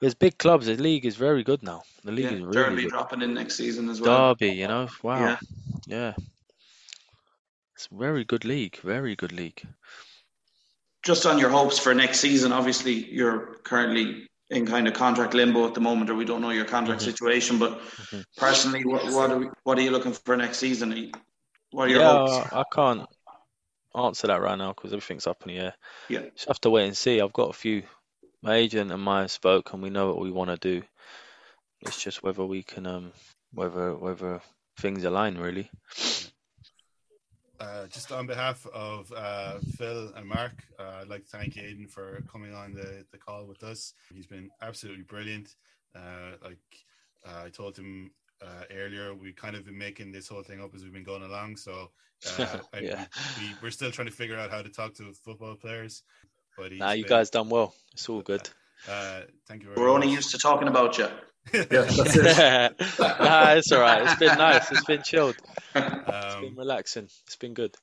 there's 0.00 0.14
big 0.14 0.38
clubs. 0.38 0.66
The 0.66 0.76
league 0.76 1.06
is 1.06 1.16
very 1.16 1.42
good 1.42 1.62
now. 1.62 1.82
The 2.04 2.12
league 2.12 2.24
Yeah, 2.26 2.32
is 2.32 2.42
really 2.42 2.52
Derby 2.52 2.82
good. 2.82 2.90
dropping 2.90 3.22
in 3.22 3.34
next 3.34 3.56
season 3.56 3.88
as 3.88 4.00
well. 4.00 4.34
Derby, 4.34 4.52
you 4.52 4.68
know, 4.68 4.88
wow, 5.02 5.18
Yeah. 5.20 5.38
yeah. 5.86 6.14
It's 7.74 7.88
a 7.90 7.98
very 7.98 8.24
good 8.24 8.44
league, 8.44 8.76
very 8.82 9.16
good 9.16 9.32
league. 9.32 9.62
Just 11.02 11.24
on 11.24 11.38
your 11.38 11.48
hopes 11.48 11.78
for 11.78 11.94
next 11.94 12.20
season, 12.20 12.52
obviously 12.52 12.92
you're 12.92 13.56
currently 13.64 14.28
in 14.50 14.66
kind 14.66 14.88
of 14.88 14.94
contract 14.94 15.34
limbo 15.34 15.66
at 15.66 15.74
the 15.74 15.80
moment, 15.80 16.10
or 16.10 16.14
we 16.14 16.24
don't 16.24 16.40
know 16.40 16.50
your 16.50 16.64
contract 16.64 17.00
Mhm. 17.00 17.04
situation. 17.04 17.58
But 17.58 17.80
Mhm. 17.80 18.24
personally, 18.36 18.84
what 18.84 19.04
what 19.06 19.30
are, 19.30 19.38
we, 19.38 19.48
what 19.62 19.78
are 19.78 19.82
you 19.82 19.90
looking 19.90 20.12
for 20.12 20.36
next 20.36 20.58
season? 20.58 21.12
What 21.70 21.84
are 21.84 21.88
your 21.88 22.02
Yeah, 22.02 22.18
hopes? 22.18 22.52
I 22.52 22.64
can't 22.72 23.08
answer 23.94 24.26
that 24.26 24.40
right 24.40 24.58
now 24.58 24.72
because 24.72 24.92
everything's 24.92 25.26
up 25.26 25.42
in 25.46 25.54
the 25.54 25.60
air. 25.60 25.74
Yeah. 26.08 26.22
Just 26.34 26.48
have 26.48 26.60
to 26.62 26.70
wait 26.70 26.86
and 26.86 26.96
see. 26.96 27.20
I've 27.20 27.32
got 27.32 27.50
a 27.50 27.54
few. 27.54 27.84
My 28.42 28.54
agent 28.56 28.90
and 28.90 29.04
have 29.04 29.26
spoke, 29.30 29.72
and 29.72 29.82
we 29.82 29.90
know 29.90 30.08
what 30.08 30.20
we 30.20 30.30
want 30.30 30.50
to 30.50 30.56
do. 30.56 30.86
It's 31.82 32.02
just 32.02 32.22
whether 32.22 32.44
we 32.44 32.62
can, 32.62 32.86
um, 32.86 33.12
whether 33.52 33.94
whether 33.94 34.40
things 34.78 35.04
align 35.04 35.36
really. 35.36 35.70
Uh, 37.60 37.86
just 37.88 38.10
on 38.10 38.26
behalf 38.26 38.66
of 38.72 39.12
uh, 39.14 39.58
Phil 39.76 40.10
and 40.16 40.26
Mark, 40.26 40.64
uh, 40.78 41.00
I'd 41.02 41.08
like 41.08 41.24
to 41.24 41.36
thank 41.36 41.54
Aiden 41.56 41.90
for 41.90 42.22
coming 42.32 42.54
on 42.54 42.72
the, 42.72 43.04
the 43.12 43.18
call 43.18 43.44
with 43.46 43.62
us. 43.62 43.92
He's 44.14 44.26
been 44.26 44.48
absolutely 44.62 45.02
brilliant. 45.02 45.54
Uh, 45.94 46.36
like 46.42 46.56
uh, 47.26 47.42
I 47.44 47.50
told 47.50 47.76
him 47.76 48.12
uh, 48.40 48.64
earlier, 48.74 49.14
we 49.14 49.32
kind 49.34 49.56
of 49.56 49.66
been 49.66 49.76
making 49.76 50.10
this 50.10 50.26
whole 50.26 50.42
thing 50.42 50.62
up 50.62 50.74
as 50.74 50.82
we've 50.84 50.92
been 50.92 51.04
going 51.04 51.22
along. 51.22 51.56
So 51.56 51.90
uh, 52.38 52.58
I, 52.74 52.80
we, 53.38 53.50
we're 53.62 53.70
still 53.70 53.90
trying 53.90 54.08
to 54.08 54.14
figure 54.14 54.38
out 54.38 54.50
how 54.50 54.62
to 54.62 54.70
talk 54.70 54.94
to 54.94 55.12
football 55.12 55.54
players. 55.54 56.02
But 56.56 56.70
he's 56.72 56.80
Nah, 56.80 56.92
you 56.92 57.04
been- 57.04 57.10
guys 57.10 57.28
done 57.28 57.50
well. 57.50 57.74
It's 57.92 58.08
all 58.08 58.22
good. 58.22 58.48
Uh, 58.88 59.20
thank 59.46 59.60
you 59.62 59.68
very 59.68 59.76
much. 59.76 59.82
We're 59.82 59.90
only 59.90 60.06
much. 60.06 60.16
used 60.16 60.30
to 60.30 60.38
talking 60.38 60.66
about 60.68 60.96
you. 60.96 61.08
Yeah, 61.52 61.64
that's 61.70 62.16
it. 62.16 62.74
nah, 63.00 63.52
it's 63.52 63.72
all 63.72 63.80
right. 63.80 64.02
It's 64.02 64.18
been 64.18 64.38
nice. 64.38 64.70
It's 64.70 64.84
been 64.84 65.02
chilled. 65.02 65.36
It's 65.74 66.04
been 66.04 66.14
Um, 66.50 66.56
relaxing. 66.58 67.08
It's 67.26 67.36
been 67.36 67.54
good. 67.54 67.74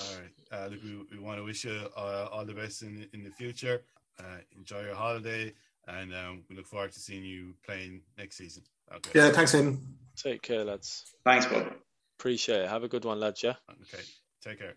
all 0.00 0.14
right. 0.20 0.30
Uh, 0.52 0.68
look, 0.68 0.82
we, 0.82 1.16
we 1.16 1.18
want 1.18 1.38
to 1.38 1.44
wish 1.44 1.64
you 1.64 1.88
uh, 1.96 2.28
all 2.32 2.44
the 2.44 2.54
best 2.54 2.82
in 2.82 3.08
in 3.12 3.24
the 3.24 3.30
future. 3.30 3.82
Uh, 4.18 4.38
enjoy 4.56 4.82
your 4.84 4.94
holiday, 4.94 5.52
and 5.88 6.14
um, 6.14 6.44
we 6.48 6.56
look 6.56 6.66
forward 6.66 6.92
to 6.92 7.00
seeing 7.00 7.24
you 7.24 7.54
playing 7.64 8.02
next 8.16 8.36
season. 8.36 8.62
Okay. 8.94 9.10
Yeah, 9.14 9.30
thanks, 9.30 9.54
Aiden. 9.54 9.78
Take 10.16 10.42
care, 10.42 10.64
lads. 10.64 11.04
Thanks, 11.24 11.46
bud. 11.46 11.72
Appreciate 12.18 12.62
it. 12.62 12.68
Have 12.68 12.84
a 12.84 12.88
good 12.88 13.04
one, 13.04 13.20
lads. 13.20 13.42
Yeah. 13.42 13.54
Okay. 13.70 14.02
Take 14.42 14.58
care. 14.60 14.74